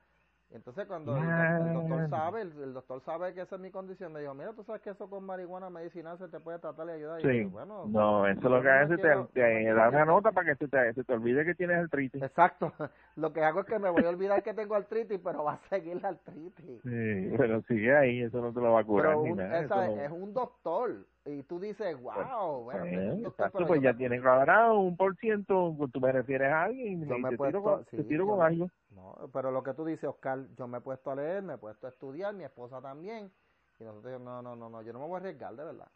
[0.50, 1.22] Entonces cuando el,
[1.66, 4.54] el doctor sabe, el, el doctor sabe que esa es mi condición, me dijo, mira,
[4.54, 7.20] tú sabes que eso con marihuana medicinal se te puede tratar y ayudar.
[7.20, 7.44] Y yo, Sí.
[7.44, 10.46] bueno, No, eso lo que no hace es quiero- te, te da una nota para
[10.50, 12.22] que se te, se te olvide que tienes artritis.
[12.22, 12.72] Exacto.
[13.16, 15.68] Lo que hago es que me voy a olvidar que tengo artritis, pero va a
[15.68, 16.80] seguir la artritis.
[16.82, 19.60] Sí, pero sigue ahí, eso no te lo va a curar Pero ni nada.
[19.60, 20.92] esa- no- es un doctor.
[21.26, 24.22] Y tú dices, wow, bueno, Eh, es un doctor, pero pues yo ya me- tiene
[24.22, 27.62] cuadrado un por ciento, pues tú me refieres a alguien y me te, puesto- tiro
[27.62, 28.70] con, sí, te tiro con algo.
[28.98, 31.58] No, pero lo que tú dices, Oscar, yo me he puesto a leer, me he
[31.58, 33.30] puesto a estudiar, mi esposa también.
[33.78, 35.88] Y nosotros, no, no, no, no, yo no me voy a arriesgar, de verdad.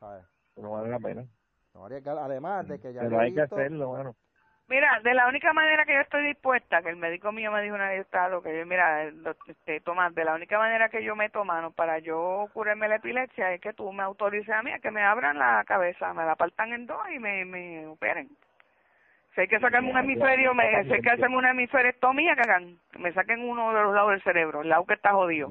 [0.00, 0.24] ¿Sabes?
[0.56, 1.24] No vale la pena.
[1.74, 2.18] Voy a arriesgar.
[2.18, 4.16] Además de que ya Pero hay que hacerlo, bueno.
[4.66, 7.74] Mira, de la única manera que yo estoy dispuesta, que el médico mío me dijo
[7.74, 9.12] una vez, estado que yo, mira, eh,
[9.46, 13.52] este, Tomás, de la única manera que yo meto mano para yo curarme la epilepsia
[13.52, 16.36] es que tú me autorices a mí a que me abran la cabeza, me la
[16.36, 18.30] partan en dos y me, me operen.
[19.34, 22.76] Si hay que sacarme un hemisferio, me, si hay que hacerme una hemisferectomía, que hagan,
[22.98, 25.48] me saquen uno de los lados del cerebro, el lado que está jodido.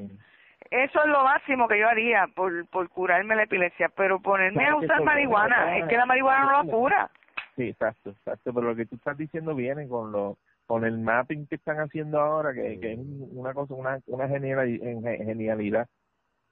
[0.71, 4.75] Eso es lo máximo que yo haría por, por curarme la epilepsia, pero ponerme a
[4.75, 7.09] usar marihuana, es que la marihuana no lo cura.
[7.55, 8.53] Sí, exacto, exacto.
[8.53, 12.19] Pero lo que tú estás diciendo viene con lo con el mapping que están haciendo
[12.21, 12.99] ahora, que, que es
[13.31, 15.87] una cosa, una, una geniali- en- genialidad.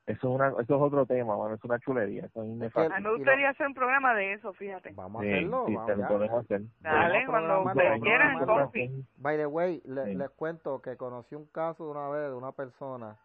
[0.07, 2.25] Eso es, una, eso es otro tema, bueno, es una chulería.
[2.25, 2.47] Eso es.
[2.77, 4.91] A mí me gustaría hacer un programa de eso, fíjate.
[4.93, 5.65] Vamos a hacerlo.
[5.67, 6.07] sí, vamos te lo ya.
[6.07, 6.61] podemos hacer.
[6.79, 9.05] Dale, cuando ustedes quieran.
[9.17, 10.15] By the way, le- Sí.
[10.15, 13.17] les cuento que conocí un caso de una vez de una persona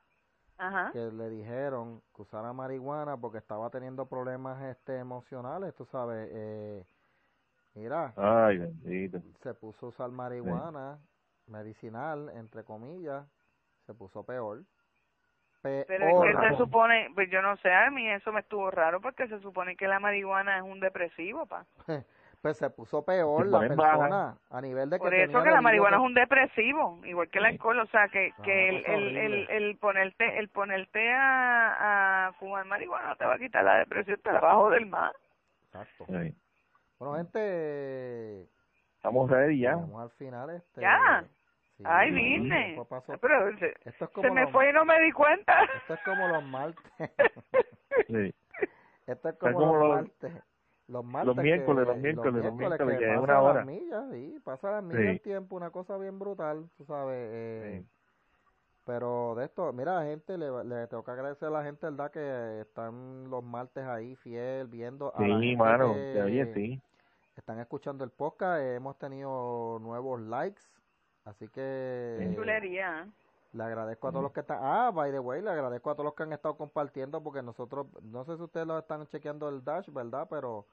[0.58, 0.90] Ajá.
[0.92, 6.28] que le dijeron que usara marihuana porque estaba teniendo problemas este emocionales, tú sabes.
[6.32, 6.84] Eh,
[7.76, 9.20] mira, Ay, bendito.
[9.40, 10.98] se puso a usar marihuana
[11.46, 13.24] medicinal, entre comillas,
[13.86, 14.62] se puso peor.
[15.62, 15.84] Peor.
[15.86, 19.00] Pero es que se supone, pues yo no sé, a mí eso me estuvo raro
[19.00, 21.64] porque se supone que la marihuana es un depresivo, pa.
[22.42, 25.98] pues se puso peor la persona a nivel de que Por eso que la marihuana
[25.98, 29.50] es un depresivo, igual que el alcohol, o sea, que, Ah, que el, es el,
[29.50, 34.20] el, ponerte el ponerte a, a fumar marihuana no te va a quitar la depresión,
[34.20, 35.12] te la va a joder más.
[35.66, 36.06] Exacto.
[36.08, 36.34] Sí.
[36.98, 38.48] Bueno, gente,
[38.96, 39.74] Estamos ready ya.
[39.74, 40.50] llegamos al final.
[40.50, 41.24] Este, Ya.
[41.78, 42.84] Sí, Ay, vine.
[42.88, 43.16] pasó.
[43.18, 45.64] Pero se, Esto es como se me los- fue y no me di cuenta.
[45.80, 46.84] Esto es como los martes.
[48.08, 48.34] Sí.
[49.06, 50.32] Esto es como, como los, los- martes.
[50.88, 51.36] Los martes.
[51.36, 53.64] miércoles, que- los miércoles, los miércoles, que es pasa una las hora.
[53.64, 55.08] millas, sí, pasa las millas Sí.
[55.08, 57.16] el tiempo, una cosa bien brutal, tú sabes.
[57.32, 57.88] Eh, Sí.
[58.84, 62.10] Pero de esto, mira, gente, le, le tengo que agradecer a la gente, ¿verdad?
[62.10, 65.14] Que están los martes ahí fiel, viendo.
[65.14, 66.80] A la Sí, mano, que que, oye, sí.
[67.36, 70.62] Están escuchando el podcast, eh, hemos tenido nuevos likes,
[71.24, 72.32] así que.
[72.34, 73.08] Chulería.
[73.54, 74.58] Le agradezco a todos los que están.
[74.62, 77.86] Ah, by the way, le agradezco a todos los que han estado compartiendo porque nosotros,
[78.02, 80.26] no sé si ustedes lo están chequeando el Dash, ¿verdad?
[80.30, 80.64] Pero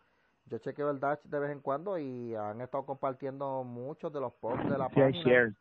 [0.46, 4.32] yo chequeo el Dash de vez en cuando y han estado compartiendo muchos de los
[4.36, 5.24] posts de la Sí, página.
[5.24, 5.54] shares.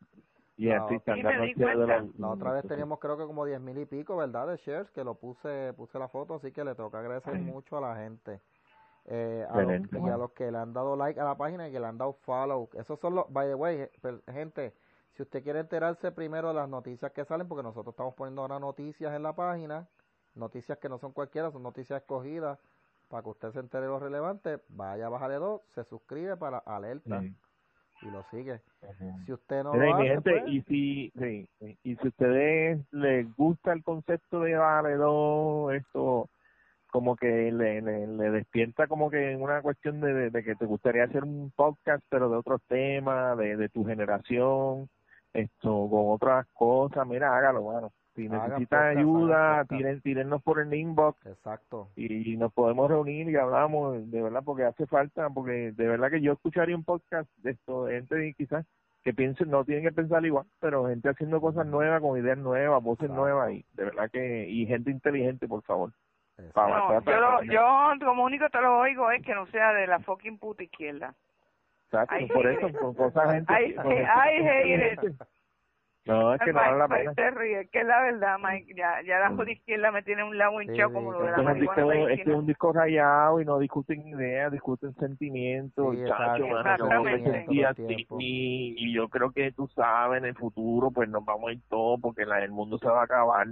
[0.57, 4.17] Yeah, sí, sí de La otra vez teníamos creo que como diez mil y pico,
[4.17, 4.49] ¿verdad?
[4.49, 7.43] De shares, que lo puse, puse la foto, así que le tengo que agradecer Sí.
[7.43, 8.41] mucho a la gente.
[9.11, 11.73] Eh, a los, y a los que le han dado like a la página y
[11.73, 12.69] que le han dado follow.
[12.75, 13.89] Esos son los, by the way,
[14.31, 14.75] gente,
[15.15, 18.59] si usted quiere enterarse primero de las noticias que salen, porque nosotros estamos poniendo ahora
[18.59, 19.89] noticias en la página,
[20.35, 22.59] noticias que no son cualquiera, son noticias escogidas,
[23.09, 26.59] para que usted se entere de lo relevante, vaya a bajarle dos, se suscribe para
[26.59, 27.35] alerta Sí.
[28.03, 28.61] y lo sigue.
[29.25, 31.49] Si usted no Mira, y lo mi hace, gente, pues, y si, sí,
[31.83, 36.29] y si ustedes les gusta el concepto de valedor, esto
[36.91, 40.67] como que le, le, le despierta como que una cuestión de, de, de que te
[40.67, 44.89] gustaría hacer un podcast pero de otros temas, de, de tu generación,
[45.33, 47.93] esto con otras cosas, mira, hágalo, bueno.
[48.19, 51.89] Si podcast, ayuda, tiren, tírennos por el inbox exacto.
[51.95, 56.21] y nos podemos reunir y hablamos de verdad porque hace falta porque de verdad que
[56.21, 58.67] yo escucharía un podcast de esto de gente quizás
[59.05, 62.83] que piensen no tienen que pensar igual pero gente haciendo cosas nuevas con ideas nuevas
[62.83, 63.23] voces Exacto.
[63.23, 65.93] nuevas y de verdad que y gente inteligente por favor.
[66.39, 69.99] No, yo, lo, yo como único te lo oigo es que no sea de la
[69.99, 71.15] fucking puta izquierda.
[72.09, 72.77] Ay, por eso it.
[72.77, 74.87] con cosas gente con hate it.
[74.87, 75.25] inteligente.
[76.05, 79.19] no es que no vale la pena es que es la verdad, Mike, ya, ya
[79.19, 82.31] la joda izquierda me tiene un lado hinchado sí, como lo de la marihuana este
[82.31, 87.03] es un disco rayado y no discuten ideas, discuten sentimientos, Sí, chacho, exacto, mano, yo
[87.03, 87.31] me exactamente.
[87.31, 91.09] sentí Todo el así y, y yo creo que tú sabes, en el futuro pues
[91.09, 93.47] nos vamos a ir todos porque la, el mundo se va a acabar.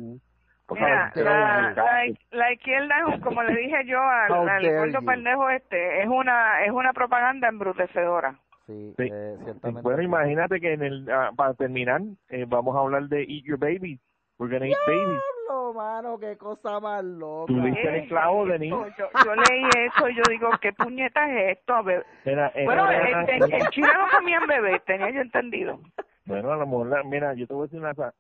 [0.67, 6.03] Pues, Mira, la, la, la izquierda, como le dije yo al, al gordo pendejo este,
[6.03, 8.35] es una es una propaganda embrutecedora.
[8.67, 9.09] Sí, Sí.
[9.13, 9.83] eh, ciertamente.
[9.83, 12.01] Bueno, imagínate que en el ah, para terminar
[12.31, 14.01] eh, vamos a hablar de Eat Your Babies.
[14.39, 15.07] We're gonna eat babies.
[15.47, 17.47] Diablo, mano, qué cosa más loca.
[17.47, 18.77] Tú viste el ¿Qué esclavo es de esto?
[18.83, 18.97] niño.
[18.99, 21.75] Yo, yo leí eso y yo digo, ¿qué puñeta es esto?
[21.75, 25.21] A ver, Era- era- Bueno, era- en, en- en China no comían bebés, tenía yo
[25.21, 25.79] entendido.
[26.27, 28.13] Bueno, a lo mejor, mira, yo te voy a decir una cosa.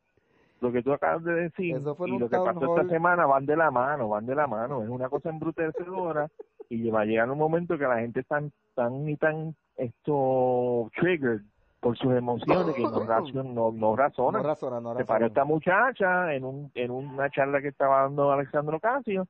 [0.61, 2.81] Lo que tú acabas de decir y lo que pasó hall.
[2.81, 4.83] esta semana van de la mano, van de la mano.
[4.83, 6.29] Es una cosa embrutecedora
[6.69, 8.43] y va a llegar un momento que la gente está
[8.75, 11.43] tan y tan esto triggered
[11.81, 12.91] por sus emociones que no,
[13.45, 14.39] no, no razona.
[14.39, 15.27] No razona, no Se paró razona.
[15.27, 19.27] esta muchacha en un en una charla que estaba dando Alexandro Casio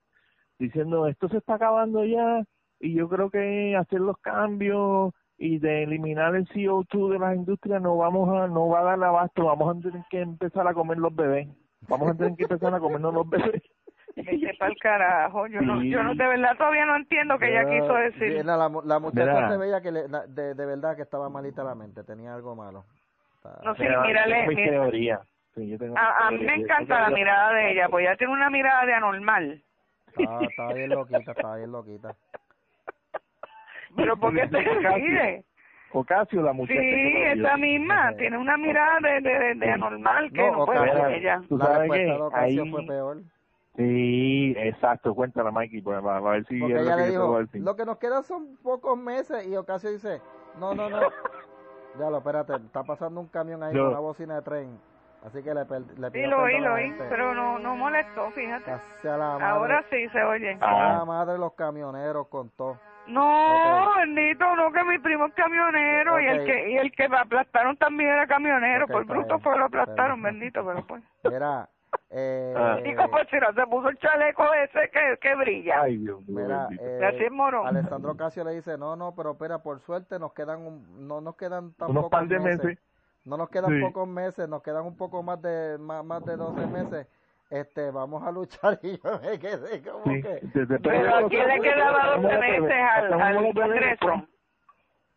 [0.58, 2.42] diciendo esto se está acabando ya
[2.80, 7.82] y yo creo que hacer los cambios y de eliminar el CO2 de las industrias
[7.82, 10.96] no vamos a no va a dar abasto vamos a tener que empezar a comer
[10.98, 11.48] los bebés
[11.88, 13.62] vamos a tener que empezar a comernos los bebés
[14.16, 15.46] Vete pa'l carajo.
[15.46, 15.90] Yo no, Sí.
[15.90, 18.42] yo no, de verdad todavía no entiendo que ella quiso decir.
[18.46, 19.50] la, mu- la muchacha Mira.
[19.50, 22.84] se veía que le- de, de verdad que estaba malita la mente, tenía algo malo.
[23.36, 24.70] Está- No sé, Mira, mírale, mi mira.
[24.70, 25.20] teoría
[25.54, 28.32] Sí, yo tengo A, a mí me encanta la mirada de ella, pues ella tiene
[28.32, 29.62] una mirada de anormal.
[30.06, 32.14] Estaba, estaba bien loquita, estaba bien loquita.
[33.96, 35.44] Pero ¿por qué te ríes?
[35.92, 40.50] Ocasio la muchacha Sí, que esa misma, tiene una mirada de, de, de, anormal que
[40.50, 41.40] No, no, puede ser ella.
[41.48, 43.16] Tú la sabes de Ocasio Ahí- fue peor.
[43.76, 47.40] Sí, exacto, cuéntala Mikey, pues, a ver si Porque es lo ella que le dijo,
[47.54, 50.20] lo que nos quedan son pocos meses y Ocasio dice,
[50.58, 50.98] no, no, no.
[51.98, 53.84] Ya lo, espérate, está pasando un camión ahí No.
[53.84, 54.78] con una bocina de tren.
[55.24, 57.74] Así que le, per- le Sí, pido lo oí, lo la oí, pero no, no
[57.74, 58.64] molestó, fíjate.
[58.64, 60.58] Casi a la madre, Ahora sí se oye.
[60.60, 61.04] a la Ah.
[61.06, 62.78] madre de los camioneros con todo.
[63.08, 63.96] No, Ok.
[63.98, 67.76] bendito, no, que mi primo es camionero y el que y el que me aplastaron
[67.76, 68.84] también era camionero.
[68.86, 70.34] Ok, por bruto fue lo aplastaron, bien.
[70.38, 71.02] bendito, pero pues.
[71.24, 71.68] Mira,
[72.10, 72.78] eh, Ah.
[72.82, 75.82] Digo, pues si no se puso el chaleco ese que, que brilla.
[75.82, 77.66] Ay, Dios mío, Mira, eh, morón.
[77.66, 81.36] Alessandro Casio le dice, no, no, pero espera, por suerte nos quedan, un- no nos
[81.36, 82.78] quedan tan unos pocos par de meses.
[83.24, 83.80] No nos quedan Sí.
[83.80, 87.06] pocos meses, nos quedan un poco más de más, más de 12 meses.
[87.50, 90.40] Este, vamos a luchar y yo me quedé como Sí, que
[90.82, 92.60] Pero ¿a quién le quedaba 12 Hacemos meses
[93.10, 94.26] los al, Congreso?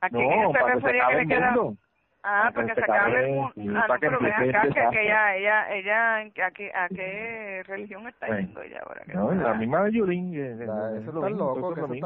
[0.01, 1.73] ¿A quién No, se para que se refería que le quedaba?
[2.21, 3.53] Ah, porque que se acabe, el mundo.
[3.79, 6.71] Ah, para no, que pero ven acá que, ella, ella, ella, ¿en qué- ¿a qué,
[6.75, 9.01] a qué religión está yendo ella ahora?
[9.05, 10.33] Que No, la misma de Yulín.
[10.35, 11.37] eh, eh, es eso loco, es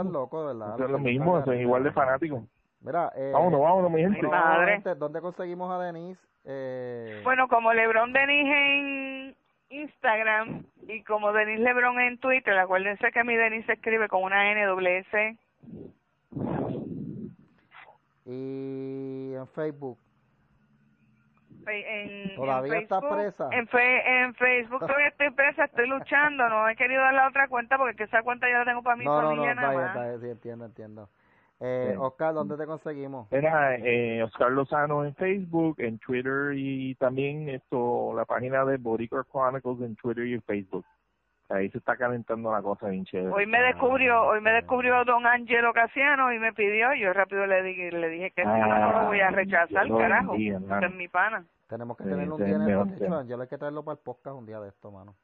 [0.05, 0.75] loco, de verdad.
[0.75, 2.43] Eso es lo mismo, son igual de fanáticos.
[2.81, 4.27] Mira, eh, Vámonos, vámonos, mi gente.
[4.27, 4.81] Madre.
[4.97, 6.21] ¿dónde conseguimos a Denise?
[6.45, 9.35] Eh, Bueno, como Lebron Denis en
[9.81, 14.51] Instagram y como Denis Lebron en Twitter, acuérdense que mi Denis se escribe con una
[14.51, 15.37] N doble S.
[18.25, 19.97] y en Facebook.
[21.65, 23.49] En, ¿Todavía en está Facebook, presa?
[23.51, 27.47] En, fe- en Facebook todavía estoy presa, estoy luchando, no he querido dar la otra
[27.47, 29.55] cuenta porque es que esa cuenta yo la tengo para mi no, no, no, familia
[29.55, 29.95] nada vaya, más.
[29.95, 31.09] vaya, sí, entiendo, entiendo.
[31.65, 31.97] Eh, Sí.
[31.97, 33.31] Oscar, ¿dónde te conseguimos?
[33.31, 39.23] Era eh, Oscar Lozano en Facebook, en Twitter y también esto la página de Boricua
[39.31, 40.85] Chronicles en Twitter y en Facebook.
[41.49, 43.29] Ahí se está calentando la cosa bien chévere.
[43.33, 47.61] Hoy me descubrió, hoy me descubrió don Angelo Casiano y me pidió, yo rápido le
[47.63, 51.07] dije, le dije que yo no lo voy a rechazar, Dios carajo, bendiga, es mi
[51.07, 51.45] pana.
[51.69, 53.19] Tenemos que Sí, tenerlo un día en el tema.
[53.19, 55.15] Angelo hay que traerlo para el podcast un día de esto, mano.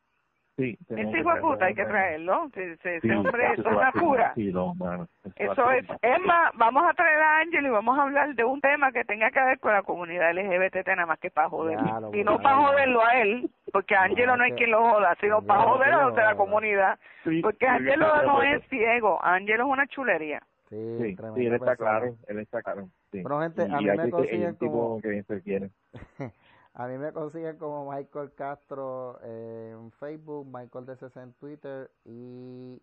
[0.60, 2.50] Sí, Ese hijo de puta hay que traerlo.
[2.54, 4.28] ese hombre, es una ser un cura.
[4.30, 5.08] vacilón, mano.
[5.26, 5.86] va a Eso es,
[6.26, 9.32] más, vamos a traer a Ángel y vamos a hablar de un tema que tenga
[9.32, 11.80] que ver con la comunidad LGBT nada más que para joder.
[11.80, 11.84] Y
[12.24, 12.40] no bueno.
[12.40, 15.94] para joderlo a él, porque a Ángelo no hay quien lo joda, sino para joder
[15.94, 17.00] a tío, los de la comunidad.
[17.42, 20.42] Porque Ángelo no es ciego, Ángelo es una chulería.
[20.70, 21.76] Sí, Sí, tremenda sí, él está persona.
[22.00, 22.90] claro, él está claro.
[23.12, 23.22] Sí.
[23.24, 25.70] Bueno, gente, y a mí me consiguen el tipo como- que se quiere.
[26.80, 32.82] A mí me consiguen como Michael Castro en Facebook, Michael DC en Twitter y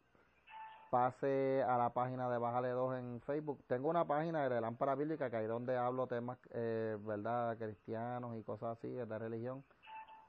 [0.90, 3.64] pase a la página de Bájale 2 en Facebook.
[3.66, 8.42] Tengo una página de Lámpara Bíblica que ahí donde hablo temas, eh, verdad, cristianos y
[8.42, 9.64] cosas así, de religión,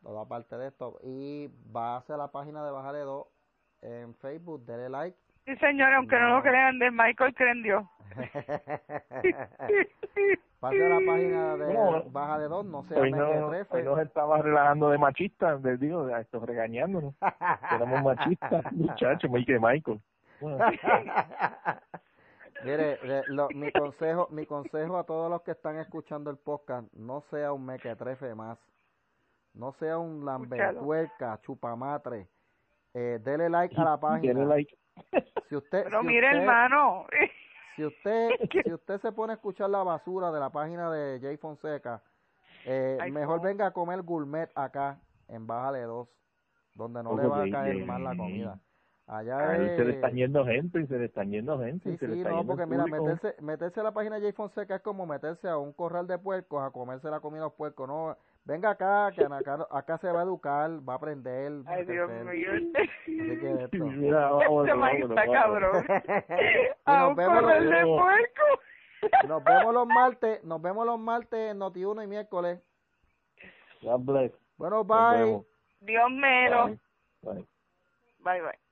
[0.01, 0.97] toda parte de esto.
[1.03, 3.28] Y base a la página de Bájale 2
[3.82, 5.18] en Facebook, dele like.
[5.43, 6.36] Sí, señor, aunque no, No.
[6.38, 7.84] lo crean, de Michael creen Dios.
[10.60, 12.03] pase a la página de No.
[12.10, 13.30] Bájale 2, no sea Hoy, no,
[13.70, 17.14] hoy nos estaba relajando de machistas, les digo, a estos regañándonos.
[17.72, 20.01] Éramos machistas, muchachos, Michael Michael.
[20.41, 20.58] Bueno,
[22.64, 22.97] Mire,
[23.28, 27.53] lo- mi consejo, mi consejo a todos los que están escuchando el podcast, no sea
[27.53, 28.58] un mequetrefe más,
[29.53, 32.28] no sea un lambertuerca, chupamatre,
[32.95, 34.34] eh, dele like a la página.
[34.34, 34.76] Denle like.
[35.49, 37.05] Si usted, Pero si mire, usted- hermano,
[37.78, 41.38] si usted, si usted se pone a escuchar la basura de la página de Jay
[41.38, 42.03] Fonseca,
[42.65, 43.41] eh, Ay, mejor no.
[43.41, 46.09] venga a comer gourmet acá en Bájale 2,
[46.75, 48.61] donde no Ok, le va a caer mal la comida.
[49.07, 51.91] Allá Ahí se le es- están yendo gente, y se le están yendo gente.
[51.91, 52.88] y Sí, se le sí, está no, porque mira, público.
[52.88, 56.19] meterse, meterse a la página de Jay Fonseca es como meterse a un corral de
[56.19, 57.88] puercos a comerse la comida de los puercos.
[57.88, 58.17] No,
[58.48, 61.52] venga acá, que acá, acá se va a educar, va a aprender.
[61.68, 62.26] va a ay Dios crecer.
[62.26, 63.86] mío, Así que esto.
[63.86, 65.72] Mira, vámonos, este vámonos, está vámonos.
[65.72, 65.86] cabrón.
[66.86, 69.28] A nos un vemos los- de puerco.
[69.28, 72.60] Nos vemos los martes, nos vemos los martes en Noti1 y miércoles.
[73.84, 74.32] God bless.
[74.58, 75.20] Bueno, Nos bye.
[75.24, 75.45] vemos.
[75.82, 76.66] Dios mero.
[76.66, 76.80] Bye.
[77.22, 77.48] Bye.
[78.24, 78.66] Bye, bye.